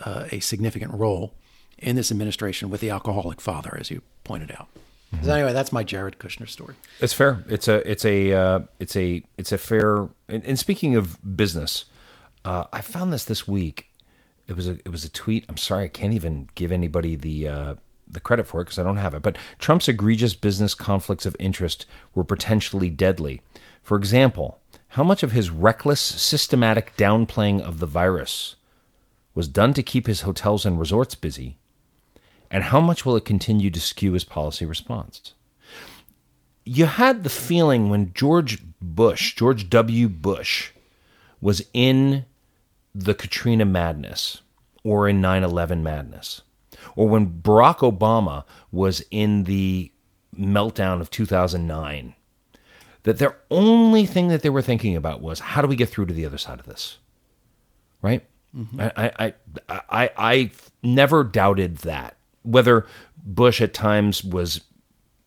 [0.05, 1.35] uh, a significant role
[1.77, 4.68] in this administration with the alcoholic father, as you pointed out.
[5.23, 6.75] So anyway, that's my Jared Kushner story.
[7.01, 7.42] It's fair.
[7.49, 10.09] It's a it's a uh, it's a it's a fair.
[10.29, 11.87] And, and speaking of business,
[12.44, 13.87] uh, I found this this week.
[14.47, 15.47] It was a it was a tweet.
[15.49, 17.75] I'm sorry, I can't even give anybody the uh,
[18.07, 19.23] the credit for it because I don't have it.
[19.23, 23.40] But Trump's egregious business conflicts of interest were potentially deadly.
[23.83, 28.57] For example, how much of his reckless, systematic downplaying of the virus
[29.35, 31.59] was done to keep his hotels and resorts busy,
[32.51, 35.35] and how much will it continue to skew his policy response?
[36.68, 40.09] you had the feeling when George Bush, George W.
[40.09, 40.72] Bush,
[41.40, 42.27] was in
[42.94, 44.42] the Katrina madness
[44.85, 46.42] or in 9 11 madness,
[46.94, 49.90] or when Barack Obama was in the
[50.38, 52.14] meltdown of 2009,
[53.09, 56.07] that their only thing that they were thinking about was how do we get through
[56.07, 56.99] to the other side of this?
[58.03, 58.23] Right?
[58.79, 59.35] I, I,
[59.68, 60.51] I, I, I
[60.83, 62.16] never doubted that.
[62.42, 64.61] Whether Bush at times was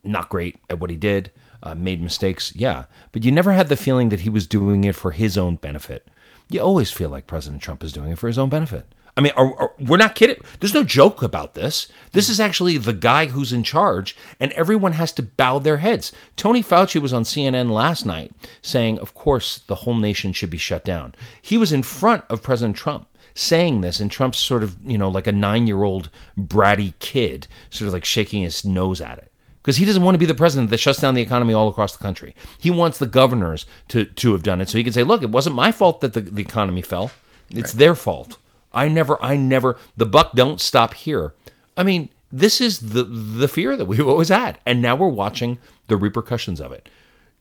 [0.04, 2.84] not great at what he did, uh, made mistakes, yeah.
[3.10, 6.08] But you never had the feeling that he was doing it for his own benefit.
[6.48, 8.94] You always feel like President Trump is doing it for his own benefit.
[9.16, 10.36] I mean, are, are- we're not kidding.
[10.60, 11.88] There's no joke about this.
[12.12, 16.12] This is actually the guy who's in charge, and everyone has to bow their heads.
[16.36, 20.58] Tony Fauci was on CNN last night saying, of course, the whole nation should be
[20.58, 21.14] shut down.
[21.42, 25.08] He was in front of President Trump saying this, and Trump's sort of, you know,
[25.08, 29.30] like a nine year old bratty kid, sort of like shaking his nose at it.
[29.62, 31.96] Because he doesn't want to be the president that shuts down the economy all across
[31.96, 32.34] the country.
[32.58, 35.30] He wants the governors to, to have done it so he can say, look, it
[35.30, 37.12] wasn't my fault that the, the economy fell.
[37.48, 38.38] It's their fault.
[38.72, 41.34] I never, I never, the buck don't stop here.
[41.76, 44.58] I mean, this is the the fear that we've always had.
[44.66, 45.58] And now we're watching
[45.88, 46.88] the repercussions of it.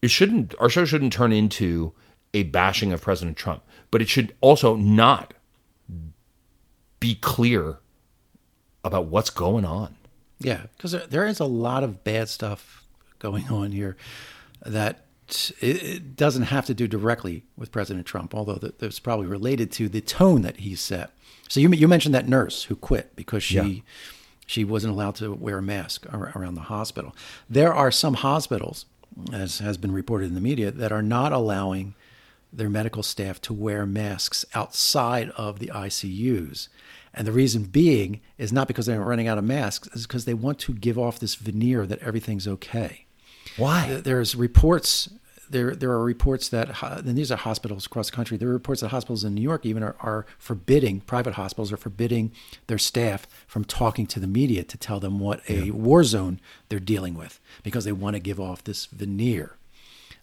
[0.02, 1.94] It shouldn't, our show shouldn't turn into
[2.34, 5.34] a bashing of President Trump, but it should also not
[7.00, 7.80] be clear
[8.84, 9.96] about what's going on.
[10.40, 12.84] Yeah, because there is a lot of bad stuff
[13.20, 13.96] going on here
[14.66, 15.06] that
[15.62, 19.88] it, it doesn't have to do directly with President Trump, although that's probably related to
[19.90, 21.12] the tone that he set.
[21.50, 23.82] So you you mentioned that nurse who quit because she Yeah.
[24.48, 27.16] she wasn't allowed to wear a mask around the hospital.
[27.50, 28.86] There are some hospitals,
[29.34, 31.94] as has been reported in the media, that are not allowing
[32.54, 36.68] their medical staff to wear masks outside of the ICUs.
[37.14, 40.34] And the reason being is not because they're running out of masks, is because they
[40.34, 43.06] want to give off this veneer that everything's okay.
[43.58, 44.00] Why?
[44.04, 45.10] There's reports.
[45.52, 48.38] There, there are reports that, and these are hospitals across the country.
[48.38, 51.78] There are reports that hospitals in New York even are, are forbidding, private hospitals are
[51.78, 52.32] forbidding
[52.68, 56.80] their staff from talking to the media to tell them what a war zone they're
[56.80, 59.58] dealing with because they want to give off this veneer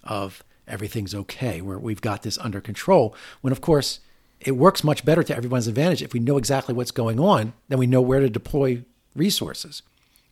[0.02, 3.14] of everything's okay, where we've got this under control.
[3.40, 4.00] When, of course,
[4.40, 7.78] it works much better to everyone's advantage if we know exactly what's going on, then
[7.78, 8.82] we know where to deploy
[9.14, 9.82] resources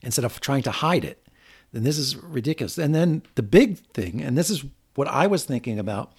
[0.02, 1.26] instead of trying to hide it.
[1.72, 2.78] Then this is ridiculous.
[2.78, 4.64] And then the big thing, and this is
[4.96, 6.12] what I was thinking about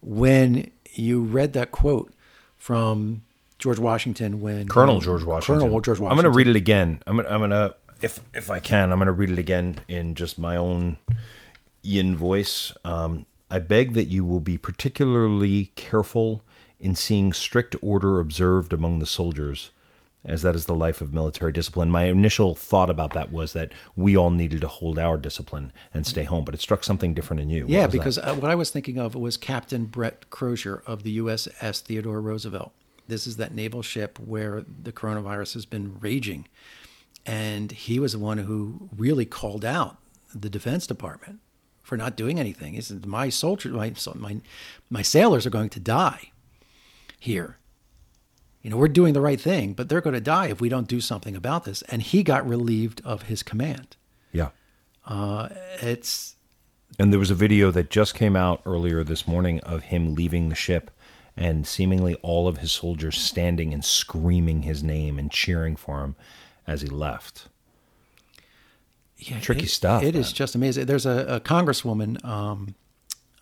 [0.00, 2.12] when you read that quote
[2.56, 3.22] from
[3.58, 5.62] George Washington when Colonel George Washington.
[5.62, 6.18] Colonel George Washington.
[6.18, 7.02] I'm going to read it again.
[7.06, 9.38] I'm going to, I'm going to if if I can, I'm going to read it
[9.38, 10.98] again in just my own
[11.84, 12.72] Ian voice.
[12.84, 16.42] Um, I beg that you will be particularly careful
[16.78, 19.70] in seeing strict order observed among the soldiers,
[20.26, 21.90] as that is the life of military discipline.
[21.90, 26.06] My initial thought about that was that we all needed to hold our discipline and
[26.06, 27.62] stay home, but it struck something different in you.
[27.62, 31.18] What Yeah, because uh, what I was thinking of was Captain Brett Crozier of the
[31.18, 32.72] USS Theodore Roosevelt.
[33.08, 36.48] This is that naval ship where the coronavirus has been raging.
[37.24, 39.98] And he was the one who really called out
[40.34, 41.40] the Defense Department
[41.82, 42.74] for not doing anything.
[42.74, 44.40] He said, My soldiers, my, my,
[44.90, 46.32] my sailors are going to die
[47.18, 47.58] here.
[48.66, 50.88] You know, we're doing the right thing, but they're going to die if we don't
[50.88, 51.82] do something about this.
[51.82, 53.94] And he got relieved of his command.
[54.32, 54.48] yeah.
[55.80, 56.34] It's
[56.98, 60.48] And there was a video that just came out earlier this morning of him leaving
[60.48, 60.90] the ship
[61.36, 66.16] and seemingly all of his soldiers standing and screaming his name and cheering for him
[66.66, 67.46] as he left.
[69.16, 70.34] Yeah, Tricky it- stuff, It is man.
[70.34, 70.86] just amazing.
[70.86, 72.74] There's a, a congresswoman, um,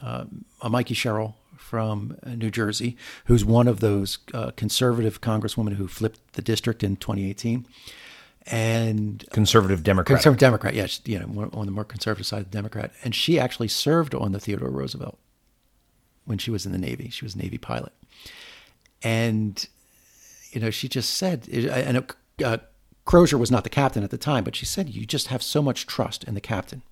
[0.03, 0.27] uh,
[0.61, 5.89] a Mikey Sherrill from uh, New Jersey, who's one of those uh, conservative congresswomen who
[5.89, 7.67] flipped the district in 2018,
[8.47, 10.19] and Conservative Democrat.
[10.19, 10.75] conservative Democrat.
[10.75, 13.69] Yeah, you know, more, on the more conservative side of the Democrat, and she actually
[13.69, 15.19] served on the Theodore Roosevelt
[16.27, 17.09] when she was in the Navy.
[17.09, 17.93] She was a Navy pilot,
[19.03, 19.67] and
[20.53, 22.13] you know, she just said, and
[22.45, 22.59] uh,
[23.05, 25.61] Crozier was not the captain at the time, but she said, you just have so
[25.61, 26.83] much trust in the captain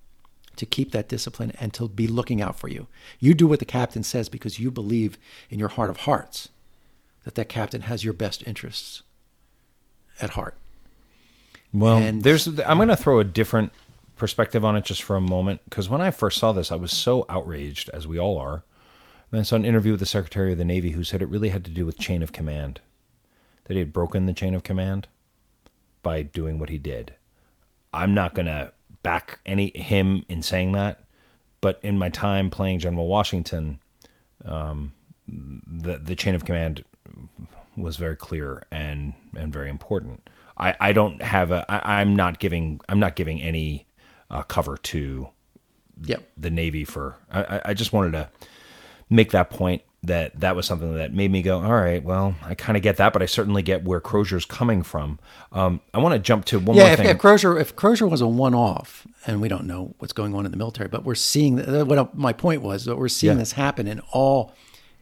[0.55, 2.87] to keep that discipline and to be looking out for you.
[3.19, 5.17] You do what the captain says because you believe
[5.49, 6.49] in your heart of hearts
[7.23, 9.01] that that captain has your best interests
[10.21, 10.55] at heart.
[11.73, 12.47] Well, And- there's.
[12.47, 13.71] I'm going to throw a different
[14.15, 16.91] perspective on it just for a moment because when I first saw this, I was
[16.91, 18.63] so outraged, as we all are.
[19.31, 21.49] And I saw an interview with the Secretary of the Navy who said it really
[21.49, 22.79] had to do with chain of command,
[23.63, 25.07] that he had broken the chain of command
[26.03, 27.15] by doing what he did.
[27.91, 28.71] I'm not going to
[29.03, 31.03] back any him in saying that,
[31.61, 33.79] but in my time playing General Washington,
[34.45, 34.93] um,
[35.27, 36.83] the the chain of command
[37.77, 40.27] was very clear and and very important.
[40.57, 43.87] I, I don't have a I, I'm not giving I'm not giving any
[44.29, 45.29] uh, cover to
[46.05, 46.23] Yep.
[46.37, 48.29] the Navy for I, I- I just wanted to
[49.09, 52.55] make that point that that was something that made me go all right well I
[52.55, 55.17] kind of get that but I certainly get where Crozier's coming from.
[55.51, 57.07] Um, I want to jump to one Yeah, more if, thing.
[57.07, 60.51] if Crozier if Crozier was a one-off, and we don't know what's going on in
[60.51, 63.39] the military, but we're seeing that- what my point was that we're seeing Yeah.
[63.39, 64.53] this happen in all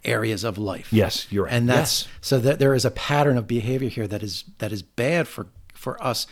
[0.03, 0.91] areas of life.
[0.91, 1.53] Yes, you're right.
[1.53, 2.07] and that's Yes.
[2.21, 5.47] so that there is a pattern of behavior here that is that is bad for
[5.73, 6.27] for us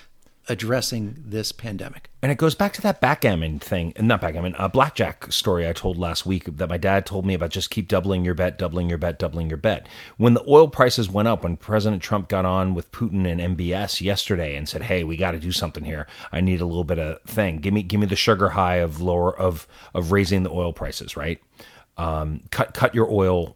[0.49, 2.09] addressing this pandemic.
[2.21, 5.97] And it goes back to that backgammon thing, not backgammon, a blackjack story I told
[5.97, 8.97] last week that my dad told me about just keep doubling your bet, doubling your
[8.97, 9.87] bet, doubling your bet.
[10.17, 14.01] When the oil prices went up, when President Trump got on with Putin and MBS
[14.01, 16.07] yesterday and said, "Hey, we got to do something here.
[16.31, 17.59] I need a little bit of thing.
[17.59, 21.15] Give me, give me the sugar high of lower of of raising the oil prices,
[21.15, 21.41] right?
[21.97, 23.55] Um, cut cut your oil,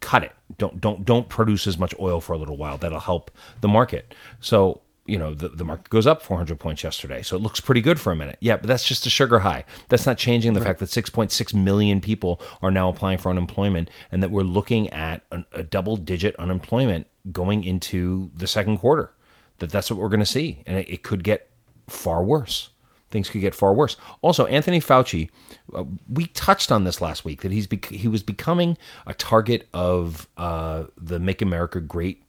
[0.00, 0.32] cut it.
[0.58, 2.78] Don't don't don't produce as much oil for a little while.
[2.78, 3.30] That'll help
[3.62, 4.14] the market.
[4.40, 7.80] So you know the, the market goes up 400 points yesterday so it looks pretty
[7.80, 8.36] good for a minute.
[8.40, 9.64] Yeah but that's just a sugar high.
[9.88, 14.22] That's not changing the fact that 6.6 million people are now applying for unemployment and
[14.22, 19.12] that we're looking at an, a double digit unemployment going into the second quarter.
[19.58, 21.50] That that's what we're going to see and it, it could get
[21.88, 22.70] far worse.
[23.10, 23.96] Things could get far worse.
[24.22, 25.28] Also anthony fauci
[25.74, 29.68] uh, we touched on this last week that he's bec- he was becoming a target
[29.74, 32.22] of uh, the make america great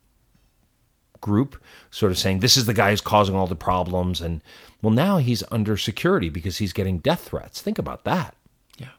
[1.22, 4.22] group sort of saying this is the guy who's causing all the problems.
[4.22, 4.42] And
[4.82, 7.62] well now he's under security because he's getting death threats.
[7.62, 8.36] Think about that.
[8.78, 8.90] Yeah.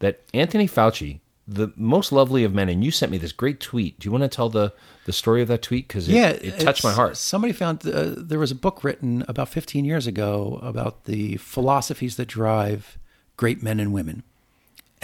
[0.00, 3.98] that anthony fauci the most lovely of men and you sent me this great tweet.
[3.98, 4.72] Do you want to tell the
[5.04, 5.86] the story of that tweet?
[5.86, 7.16] Because it, yeah, it touched my heart.
[7.16, 12.16] Somebody found uh, there was a book written about 15 years ago about the philosophies
[12.16, 12.98] that drive
[13.36, 14.22] great men and women,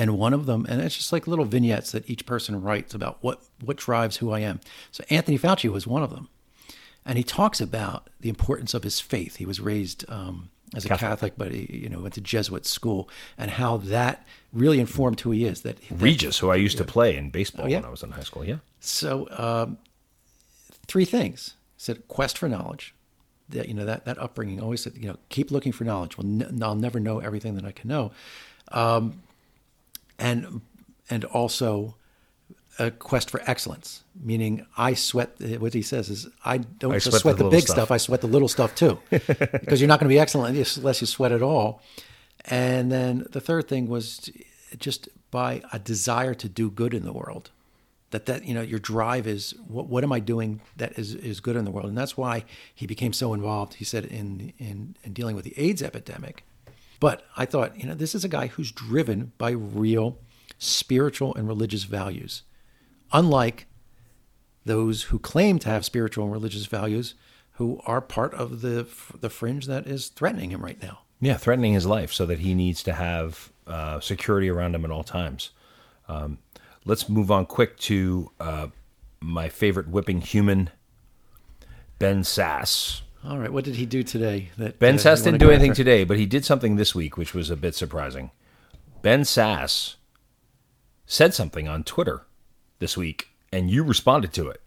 [0.00, 3.18] and one of them, and it's just like little vignettes that each person writes about
[3.20, 4.60] what what drives who I am.
[4.90, 6.28] So Anthony Fauci was one of them,
[7.04, 9.36] and he talks about the importance of his faith.
[9.36, 10.04] He was raised.
[10.08, 11.08] Um, as a Catholic.
[11.10, 15.32] Catholic, but he, you know, went to Jesuit school, and how that really informed who
[15.32, 15.62] he is.
[15.62, 17.78] That, that regis who i used to play in baseball Oh, yeah.
[17.78, 19.78] when i was in high school yeah so um,
[20.86, 21.54] three things.
[21.76, 22.94] He said quest for knowledge.
[23.48, 26.16] That you know that that upbringing always said you know keep looking for knowledge.
[26.16, 28.12] Well, n- I'll never know everything that I can know,
[28.70, 29.22] um,
[30.20, 30.60] and
[31.08, 31.96] and also
[32.78, 34.04] a quest for excellence.
[34.22, 35.40] Meaning, I sweat.
[35.58, 37.76] What he says is, I don't I just sweat sweat, the the, big stuff.
[37.76, 37.90] stuff.
[37.90, 41.06] I sweat the little stuff too, because you're not going to be excellent unless you
[41.06, 41.82] sweat at all.
[42.46, 44.30] And then the third thing was
[44.78, 47.50] just by a desire to do good in the world
[48.10, 51.40] that that you know your drive is what, what am I doing that is is
[51.40, 53.74] good in the world, and that's why he became so involved.
[53.74, 56.44] He said in in, in dealing with the AIDS epidemic.
[57.00, 60.18] But I thought, you know, this is a guy who's driven by real
[60.58, 62.42] spiritual and religious values,
[63.12, 63.66] unlike
[64.66, 67.14] those who claim to have spiritual and religious values,
[67.52, 68.86] who are part of the
[69.18, 71.00] the fringe that is threatening him right now.
[71.20, 74.90] Yeah, threatening his life so that he needs to have uh, security around him at
[74.90, 75.50] all times.
[76.08, 76.38] Um,
[76.84, 78.68] let's move on quick to uh,
[79.20, 80.70] my favorite whipping human,
[81.98, 83.02] Ben Sasse.
[83.24, 84.50] All right, what did he do today?
[84.56, 85.84] That Ben uh, Sasse didn't do anything after?
[85.84, 88.30] today, but he did something this week, which was a bit surprising.
[89.02, 89.96] Ben Sasse
[91.06, 92.22] said something on Twitter
[92.78, 94.62] this week, and you responded to it.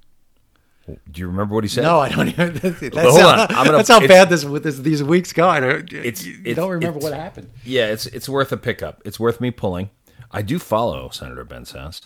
[0.86, 1.84] Do you remember what he said?
[1.84, 2.54] No, I don't even.
[2.62, 5.48] That's, hold how, on, gonna- that's how bad this, with this these weeks go.
[5.48, 7.50] I don't, It's- you it's- don't remember what happened.
[7.64, 9.02] Yeah, it's it's worth a pickup.
[9.06, 9.92] It's worth me pulling.
[10.30, 12.02] I do follow Senator Ben Sasse.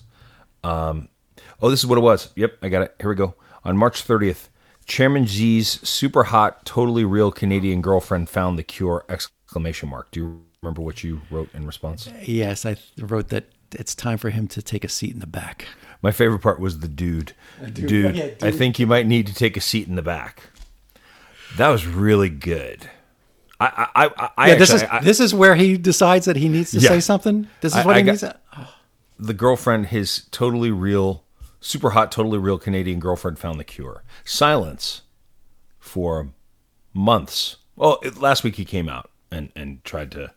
[0.63, 1.09] Um,
[1.59, 2.31] oh, this is what it was.
[2.35, 2.95] Yep, I got it.
[2.99, 3.33] Here we go.
[3.63, 4.49] On March 30th,
[4.87, 9.05] Chairman Xi's super hot, totally real Canadian girlfriend found the cure!
[9.09, 10.09] Exclamation mark.
[10.11, 12.09] Do you remember what you wrote in response?
[12.23, 15.67] Yes, I wrote that it's time for him to take a seat in the back.
[16.01, 17.33] My favorite part was the dude.
[17.73, 17.73] dude.
[17.87, 20.43] Dude, oh, Yeah, I think you might need to take a seat in the back.
[21.57, 22.89] That was really good.
[23.59, 26.47] I, I, I, I Yeah, this is I- this is where he decides that he
[26.47, 26.89] needs to Yeah.
[26.89, 27.47] say something.
[27.61, 28.21] This is what I he got- needs.
[28.21, 28.37] To,
[29.19, 31.23] the girlfriend, his totally real,
[31.59, 34.03] super hot, totally real Canadian girlfriend found the cure.
[34.23, 35.01] Silence
[35.79, 36.29] for
[36.93, 37.57] months.
[37.75, 40.33] Well, it, last week he came out and, and tried to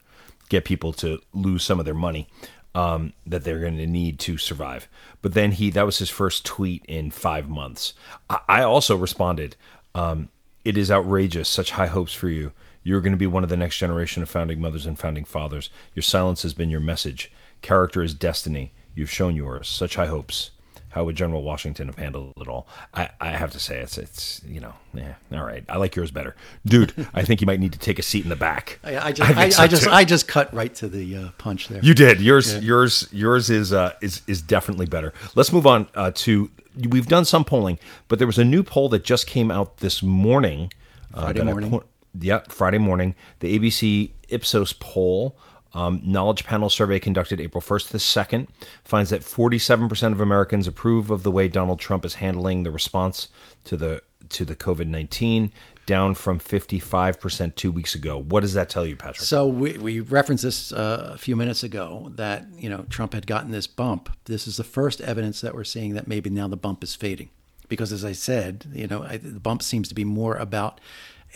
[0.49, 2.29] get people to lose some of their money
[2.75, 4.89] um, that they're going to need to survive.
[5.23, 7.95] But then he, that was his first tweet in five months.
[8.29, 9.57] I, I also responded,
[9.95, 10.29] um,
[10.65, 11.49] It is outrageous.
[11.49, 12.53] Such high hopes for you.
[12.83, 15.69] You're going to be one of the next generation of founding mothers and founding fathers.
[15.95, 17.31] Your silence has been your message.
[17.61, 18.73] Character is destiny.
[18.95, 19.69] You've shown yours.
[19.69, 20.51] Such high hopes.
[20.91, 22.67] How would General Washington have handled it all?
[22.95, 25.65] I, I have to say, it's it's you know, yeah, all right.
[25.69, 26.35] I like yours better,
[26.67, 26.93] dude.
[27.15, 28.79] I think you might need to take a seat in the back.
[28.83, 29.87] I, I just I, so, I just.
[29.89, 31.81] I just cut right to the uh, punch there.
[31.83, 32.59] You did yours.
[32.59, 33.09] Yours.
[33.13, 35.13] Yours is uh, is is definitely better.
[35.35, 36.51] Let's move on uh, to.
[36.89, 37.79] We've done some polling,
[38.09, 40.73] but there was a new poll that just came out this morning.
[41.15, 41.71] uh, Friday morning.
[41.71, 41.85] po-
[42.21, 43.15] yeah, Friday morning.
[43.41, 45.37] The ABC Ipsos poll,
[45.75, 48.49] um, knowledge panel survey conducted April 1st to the 2nd,
[48.85, 53.29] finds that 47% of Americans approve of the way Donald Trump is handling the response
[53.65, 55.51] to the to the COVID 19,
[55.87, 58.17] down from 55% two weeks ago.
[58.17, 59.27] What does that tell you, Patrick?
[59.27, 63.27] So we, we referenced this uh, a few minutes ago that you know Trump had
[63.27, 64.09] gotten this bump.
[64.27, 67.31] This is the first evidence that we're seeing that maybe now the bump is fading,
[67.69, 70.81] because as I said, you know I, the bump seems to be more about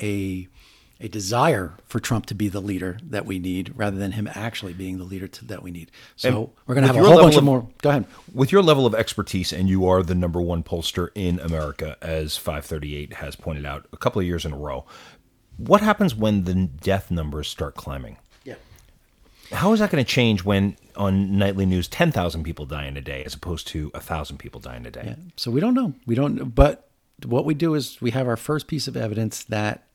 [0.00, 0.48] a
[1.04, 4.72] a desire for Trump to be the leader that we need, rather than him actually
[4.72, 5.90] being the leader to, that we need.
[6.16, 6.36] So And
[6.66, 7.68] we're going to have a whole bunch of, of- more.
[7.82, 8.06] Go ahead.
[8.32, 12.36] With your level of expertise, and you are the number one pollster in America, as
[12.38, 14.86] 538 has pointed out a couple of years in a row,
[15.58, 18.16] what happens when the death numbers start climbing?
[18.44, 18.54] Yeah.
[19.52, 23.02] How is that going to change when on nightly news 10,000 people die in a
[23.02, 25.02] day as opposed to 1,000 people die in a day?
[25.04, 25.16] Yeah.
[25.36, 25.92] So we don't know.
[26.06, 26.54] We don't.
[26.54, 26.88] But
[27.26, 29.86] what we do is we have our first piece of evidence that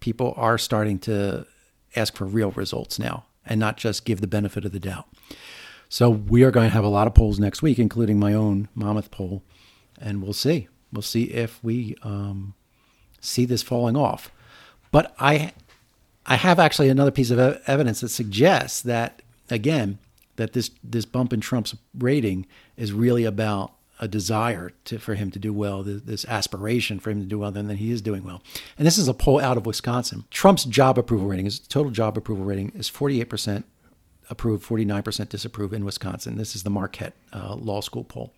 [0.00, 1.46] people are starting to
[1.94, 5.06] ask for real results now and not just give the benefit of the doubt.
[5.88, 8.68] So we are going to have a lot of polls next week, including my own
[8.74, 9.42] Monmouth poll,
[10.00, 10.68] and we'll see.
[10.92, 12.54] We'll see if we um,
[13.20, 14.30] see this falling off.
[14.92, 15.52] But I,
[16.26, 19.98] I have actually another piece of evidence that suggests that again
[20.36, 22.46] that this this bump in Trump's rating
[22.76, 27.10] is really about a desire to, for him to do well, th- this aspiration for
[27.10, 28.42] him to do well, then that he is doing well.
[28.78, 30.24] And this is a poll out of Wisconsin.
[30.30, 33.62] Trump's job approval rating, his total job approval rating is 48%
[34.30, 36.38] approved, 49% disapprove in Wisconsin.
[36.38, 38.32] This is the Marquette uh, Law School poll.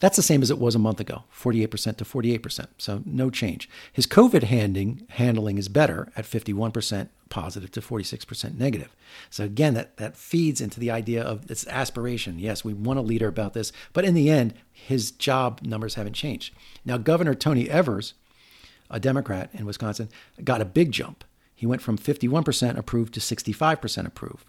[0.00, 2.66] That's the same as it was a month ago, 48% to 48%.
[2.78, 3.68] So no change.
[3.92, 8.94] His COVID handling, handling is better at 51% positive to 46% negative.
[9.28, 12.38] So again, that, that feeds into the idea of this aspiration.
[12.38, 16.14] Yes, we want a leader about this, but in the end, his job numbers haven't
[16.14, 16.54] changed.
[16.84, 18.14] Now, Governor Tony Evers,
[18.90, 20.08] a Democrat in Wisconsin,
[20.44, 21.24] got a big jump.
[21.54, 24.46] He went from 51% approved to 65% approved.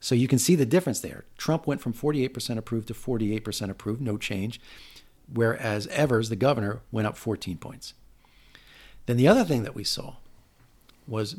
[0.00, 1.24] So you can see the difference there.
[1.36, 4.60] Trump went from 48% approved to 48% approved, no change,
[5.32, 7.92] whereas Evers, the governor, went up 14 points.
[9.06, 10.14] Then the other thing that we saw
[11.06, 11.36] was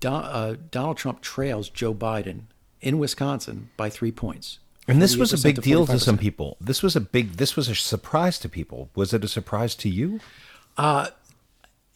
[0.00, 2.42] Don, uh, Donald Trump trails Joe Biden
[2.80, 4.58] in Wisconsin by three points.
[4.88, 6.56] And this was a 48% big deal to some people.
[6.60, 7.32] This was a big.
[7.32, 8.88] This was a surprise to people.
[8.94, 10.20] Was it a surprise to you?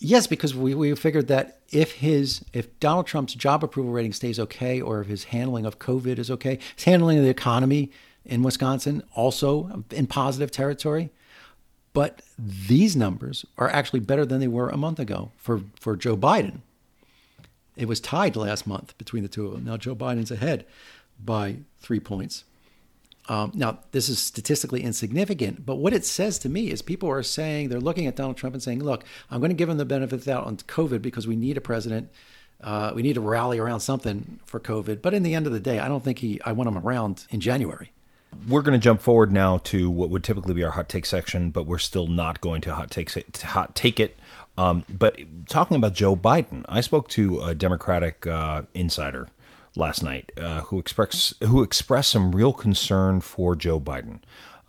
[0.02, 4.40] Yes, because we, we figured that if his if Donald Trump's job approval rating stays
[4.40, 7.90] okay, or if his handling of COVID is okay, his handling of the economy
[8.24, 11.10] in Wisconsin also in positive territory.
[11.92, 16.16] But these numbers are actually better than they were a month ago for, for Joe
[16.16, 16.60] Biden.
[17.76, 19.64] It was tied last month between the two of them.
[19.64, 20.64] Now Joe Biden's ahead
[21.22, 22.44] by three points.
[23.28, 27.22] Um, now, this is statistically insignificant, but what it says to me is people are
[27.22, 29.84] saying they're looking at Donald Trump and saying, "Look, I'm going to give him the
[29.84, 32.10] benefit of the doubt on COVID because we need a president.
[32.60, 35.60] Uh, we need to rally around something for COVID." But in the end of the
[35.60, 36.40] day, I don't think he.
[36.44, 37.92] I want him around in January.
[38.48, 41.50] We're going to jump forward now to what would typically be our hot take section,
[41.50, 44.18] but we're still not going to hot take to hot take it.
[44.56, 45.18] Um, but
[45.48, 49.28] talking about Joe Biden, I spoke to a Democratic uh, insider
[49.76, 54.20] last night uh, who expressed who expressed some real concern for Joe Biden.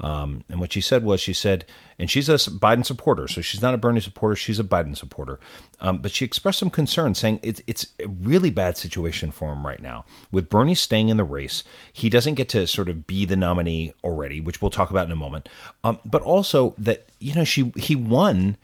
[0.02, 1.64] Um, and what she said was, she said,
[2.00, 5.40] and she's a Biden supporter, so she's not a Bernie supporter, she's a Biden supporter.
[5.80, 9.66] Um, but she expressed some concern, saying it's it's a really bad situation for him
[9.66, 10.06] right now.
[10.32, 13.94] With Bernie staying in the race, he doesn't get to sort of be the nominee
[14.04, 15.48] already, which we'll talk about in a moment.
[15.84, 18.58] Um, but also that you know she he won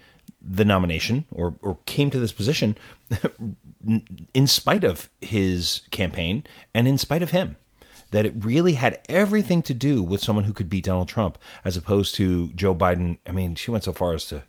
[0.47, 2.77] the nomination or, or came to this position
[4.33, 6.43] in spite of his campaign
[6.73, 7.57] and in spite of him.
[8.11, 11.75] That it really had everything to do with someone who could beat Donald Trump as
[11.75, 13.17] opposed to Joe Biden.
[13.27, 14.43] I mean, she went so far as to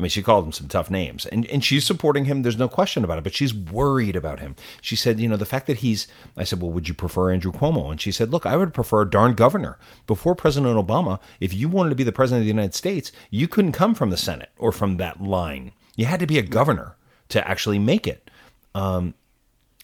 [0.00, 2.40] I mean, she called him some tough names, and and she's supporting him.
[2.40, 3.24] There's no question about it.
[3.24, 4.56] But she's worried about him.
[4.80, 6.08] She said, you know, the fact that he's.
[6.38, 7.90] I said, well, would you prefer Andrew Cuomo?
[7.90, 9.78] And she said, look, I would prefer a darn governor.
[10.06, 13.46] Before President Obama, if you wanted to be the president of the United States, you
[13.46, 15.72] couldn't come from the Senate or from that line.
[15.96, 16.96] You had to be a governor
[17.28, 18.30] to actually make it.
[18.74, 19.12] Um,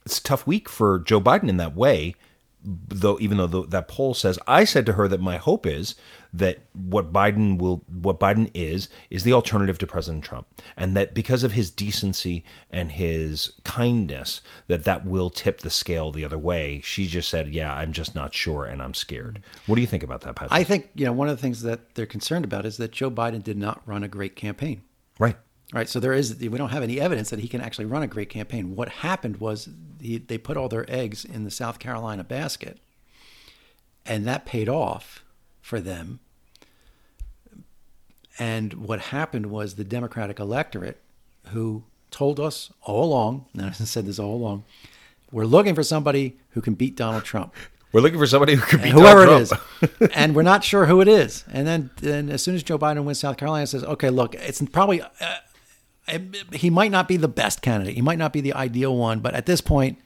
[0.06, 2.14] it's a tough week for Joe Biden in that way
[2.66, 5.94] though even though the, that poll says I said to her that my hope is
[6.32, 10.46] that what Biden will what Biden is is the alternative to President Trump.
[10.76, 16.10] And that because of his decency and his kindness that that will tip the scale
[16.10, 16.80] the other way.
[16.84, 19.42] She just said yeah I'm just not sure and I'm scared.
[19.66, 20.52] What do you think about that Patrick?
[20.52, 23.10] I think you know one of the things that they're concerned about is that Joe
[23.10, 24.82] Biden did not run a great campaign.
[25.18, 25.36] Right
[25.72, 25.88] Right.
[25.88, 28.28] So there is we don't have any evidence that he can actually run a great
[28.28, 28.76] campaign.
[28.76, 29.68] What happened was
[30.00, 32.78] he, they put all their eggs in the South Carolina basket,
[34.04, 35.24] and that paid off
[35.60, 36.20] for them.
[38.38, 41.00] And what happened was the Democratic electorate,
[41.48, 44.64] who told us all along, and I said this all along,
[45.32, 47.54] we're looking for somebody who can beat Donald Trump.
[47.92, 50.86] We're looking for somebody who could beat whoever Donald it is, and we're not sure
[50.86, 51.44] who it is.
[51.50, 54.60] And then, then as soon as Joe Biden wins South Carolina, says, "Okay, look, it's
[54.70, 55.08] probably uh,
[56.52, 57.94] he might not be the best candidate.
[57.94, 59.98] He might not be the ideal one, but at this point,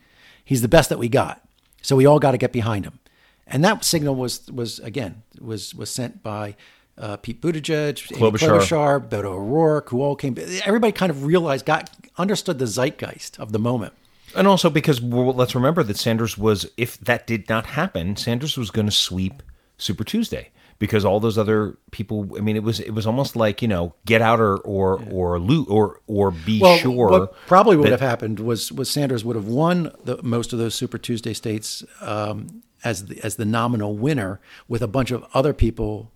[0.44, 1.42] he's the best that we got.
[1.82, 2.98] So we all got to get behind him.
[3.46, 6.56] And that signal was was again was was sent by
[6.96, 10.36] uh, Pete Buttigieg, Amy Klobuchar, Beto O'Rourke, who all came.
[10.64, 13.94] Everybody kind of realized, got understood the zeitgeist of the moment.
[14.36, 18.56] And also because well, let's remember that Sanders was, if that did not happen, Sanders
[18.56, 19.42] was going to sweep
[19.78, 20.50] Super Tuesday
[20.80, 23.94] because all those other people i mean it was it was almost like you know
[24.04, 25.12] get out or or yeah.
[25.12, 28.90] or loot or or be well, sure what probably would that, have happened was was
[28.90, 33.36] sanders would have won the, most of those super tuesday states um, as the as
[33.36, 36.10] the nominal winner with a bunch of other people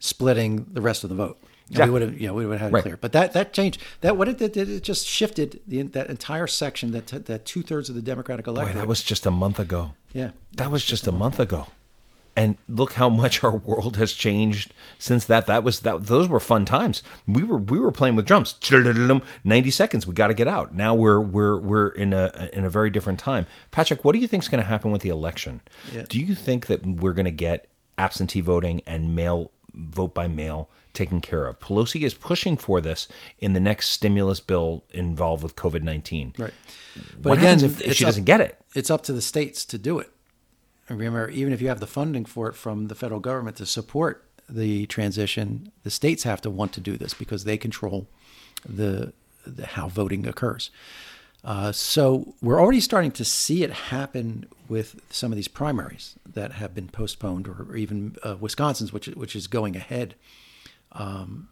[0.00, 1.86] splitting the rest of the vote yeah.
[1.86, 2.82] we would have, you know, we would have had it right.
[2.82, 2.98] clear.
[2.98, 3.80] But that that changed.
[4.02, 6.90] That what it did, it just shifted the, that entire section.
[6.90, 8.74] That that two thirds of the Democratic electorate.
[8.74, 9.94] Boy, that was just a month ago.
[10.12, 11.66] Yeah, that was just a month ago
[12.36, 16.40] and look how much our world has changed since that that was that those were
[16.40, 18.58] fun times we were we were playing with drums
[19.44, 22.70] 90 seconds we got to get out now we're we're we're in a in a
[22.70, 25.60] very different time patrick what do you think is going to happen with the election
[25.92, 26.04] yeah.
[26.08, 27.68] do you think that we're going to get
[27.98, 33.08] absentee voting and mail vote by mail taken care of pelosi is pushing for this
[33.40, 36.52] in the next stimulus bill involved with covid-19 right
[37.20, 39.78] but what again if, if she doesn't get it it's up to the states to
[39.78, 40.13] do it
[40.88, 44.24] remember, even if you have the funding for it from the federal government to support
[44.48, 48.06] the transition, the states have to want to do this because they control
[48.68, 49.12] the,
[49.46, 50.70] the how voting occurs.
[51.44, 56.52] Uh, so we're already starting to see it happen with some of these primaries that
[56.52, 60.14] have been postponed, or, even uh, Wisconsin's, which which is going ahead.
[60.92, 61.48] Um,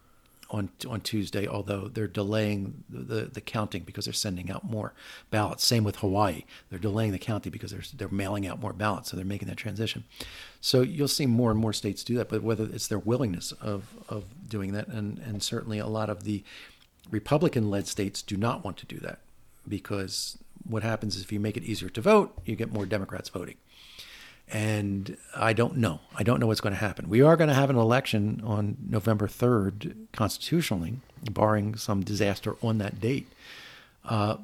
[0.53, 4.93] on on Tuesday, although they're delaying the, the counting because they're sending out more
[5.31, 5.65] ballots.
[5.65, 9.17] Same with Hawaii, they're delaying the counting because they're they're mailing out more ballots, so
[9.17, 10.05] they're making that transition.
[10.61, 13.87] So you'll see more and more states do that, but whether it's their willingness of
[14.09, 16.45] of doing that, and and certainly a lot of the
[17.11, 19.19] Republican-led states do not want to do that
[19.67, 23.29] because what happens is if you make it easier to vote, you get more Democrats
[23.29, 23.57] voting
[24.51, 26.01] and I don't know.
[26.15, 27.09] I don't know what's going to happen.
[27.09, 30.97] We are going to have an election on November 3rd constitutionally,
[31.31, 33.29] barring some disaster on that date.
[34.05, 34.37] Uh,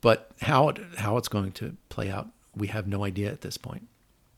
[0.00, 3.56] but how it, how it's going to play out, we have no idea at this
[3.56, 3.88] point.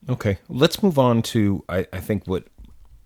[0.09, 2.49] Okay, let's move on to I, I think what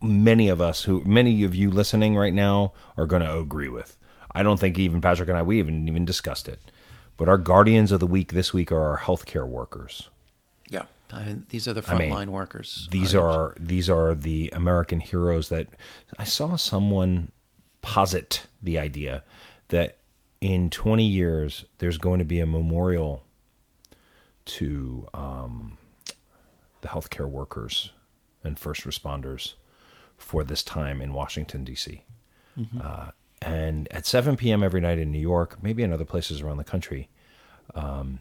[0.02, 3.96] many of us who many of you listening right now are going to agree with.
[4.34, 6.60] I don't think even Patrick and I we even even discussed it.
[7.16, 10.10] But our guardians of the week this week are our healthcare workers.
[11.12, 12.88] I mean, these are the frontline I mean, workers.
[12.90, 15.68] These are these are the American heroes that
[16.18, 17.30] I saw someone
[17.82, 19.22] posit the idea
[19.68, 19.98] that
[20.40, 23.22] in 20 years there's going to be a memorial
[24.44, 25.78] to um,
[26.80, 27.92] the healthcare workers
[28.42, 29.54] and first responders
[30.16, 32.02] for this time in Washington D.C.
[32.58, 32.80] Mm-hmm.
[32.82, 33.10] Uh,
[33.42, 34.62] and at 7 p.m.
[34.62, 37.08] every night in New York, maybe in other places around the country,
[37.74, 38.20] um,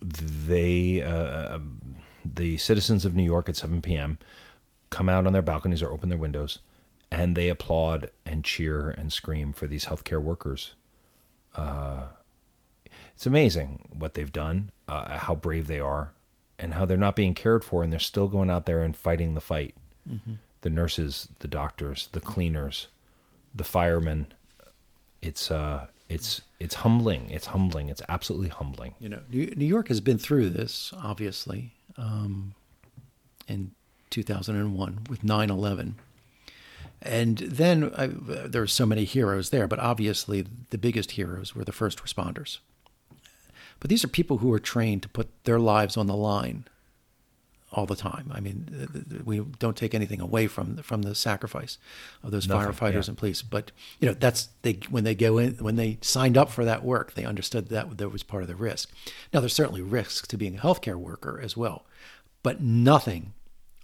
[0.00, 1.58] they uh,
[2.24, 4.18] the citizens of New York at 7 p.m.
[4.90, 6.58] come out on their balconies or open their windows
[7.14, 10.74] and they applaud and cheer and scream for these healthcare workers.
[11.54, 12.04] Uh,
[13.14, 16.12] it's amazing what they've done, uh, how brave they are,
[16.58, 19.34] and how they're not being cared for, and they're still going out there and fighting
[19.34, 19.74] the fight.
[20.10, 20.34] Mm-hmm.
[20.62, 22.88] The nurses, the doctors, the cleaners,
[23.54, 24.26] the firemen,
[25.22, 27.28] it's uh, it's it's humbling.
[27.30, 27.88] It's humbling.
[27.88, 28.94] It's absolutely humbling.
[29.00, 32.54] You know, New York has been through this, obviously, um,
[33.48, 33.72] in
[34.10, 35.96] 2001 with 9 11.
[37.02, 41.64] And then I, there are so many heroes there, but obviously the biggest heroes were
[41.64, 42.58] the first responders.
[43.80, 46.64] But these are people who are trained to put their lives on the line
[47.74, 48.30] all the time.
[48.32, 51.76] I mean, we don't take anything away from from the sacrifice
[52.22, 53.10] of those Nothing, firefighters yeah.
[53.10, 56.50] and police, but you know that's they when they go in when they signed up
[56.50, 58.90] for that work, they understood that that was part of the risk.
[59.32, 61.84] Now, there's certainly risks to being a healthcare worker as well,
[62.42, 63.32] but nothing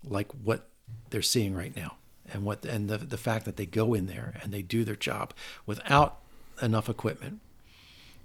[0.04, 0.68] like what
[1.10, 1.96] they're seeing right now,
[2.32, 4.96] and what and the the fact that they go in there and they do their
[4.96, 5.34] job
[5.66, 6.18] without
[6.62, 7.40] enough equipment,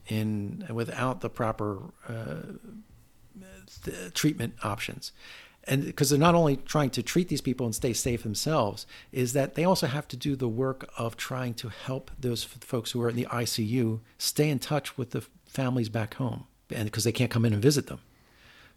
[0.08, 2.54] in without the proper uh,
[4.14, 5.12] treatment options
[5.68, 9.34] and because they're not only trying to treat these people and stay safe themselves is
[9.34, 13.02] that they also have to do the work of trying to help those folks who
[13.02, 17.12] are in the ICU stay in touch with the families back home and because they
[17.12, 18.00] can't come in and visit them.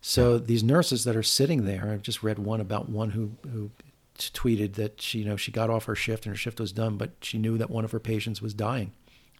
[0.01, 3.70] So these nurses that are sitting there I've just read one about one who who
[4.16, 6.97] tweeted that she you know she got off her shift and her shift was done
[6.97, 8.93] but she knew that one of her patients was dying.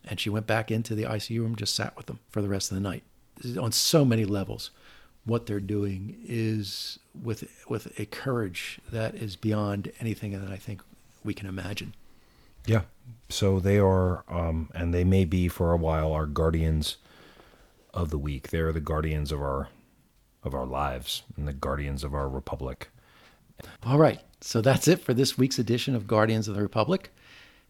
[0.05, 2.70] And she went back into the ICU room just sat with them for the rest
[2.70, 3.03] of the night.
[3.61, 4.70] On so many levels
[5.25, 10.83] what they're doing is with with a courage that is beyond anything that I think
[11.25, 11.95] we can imagine.
[12.66, 12.83] Yeah.
[13.29, 16.97] So they are, um, and they may be for a while, our guardians
[17.95, 18.49] of the week.
[18.49, 19.69] They're the guardians of our
[20.45, 22.89] of our lives and the guardians of our republic.
[23.83, 27.12] All right, so that's it for this week's edition of Guardians of the Republic.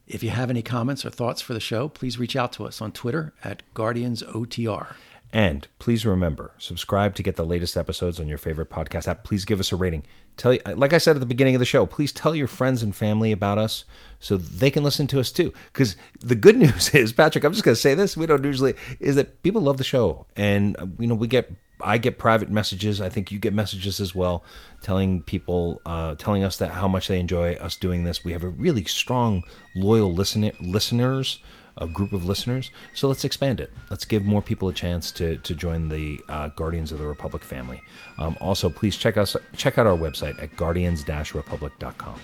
[0.07, 2.81] If you have any comments or thoughts for the show, please reach out to us
[2.83, 4.95] on Twitter at GuardiansOTR.
[5.33, 9.25] And please remember, subscribe to get the latest episodes on your favorite podcast app.
[9.25, 10.05] Please give us a rating.
[10.39, 12.83] Tell you, like I said at the beginning of the show, please tell your friends
[12.83, 13.85] and family about us
[14.21, 15.53] so they can listen to us too.
[15.73, 18.17] Because the good news is, Patrick, I'm just going to say this.
[18.17, 21.51] We don't usually is that people love the show, and you know we get.
[21.81, 23.01] I get private messages.
[23.01, 24.43] I think you get messages as well,
[24.83, 28.25] telling people, uh, telling us that how much they enjoy us doing this.
[28.25, 29.45] We have a really strong,
[29.77, 31.39] loyal listener listeners
[31.79, 32.71] a group of listeners.
[32.95, 33.73] So let's expand it.
[33.91, 37.43] Let's give more people a chance to, to join the uh, Guardians of the Republic
[37.43, 37.83] family.
[38.19, 42.21] Um, also, please check us check out our website at guardians-republic.com.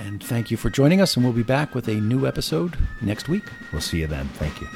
[0.00, 3.28] And thank you for joining us, and we'll be back with a new episode next
[3.28, 3.44] week.
[3.72, 4.28] We'll see you then.
[4.34, 4.68] Thank you.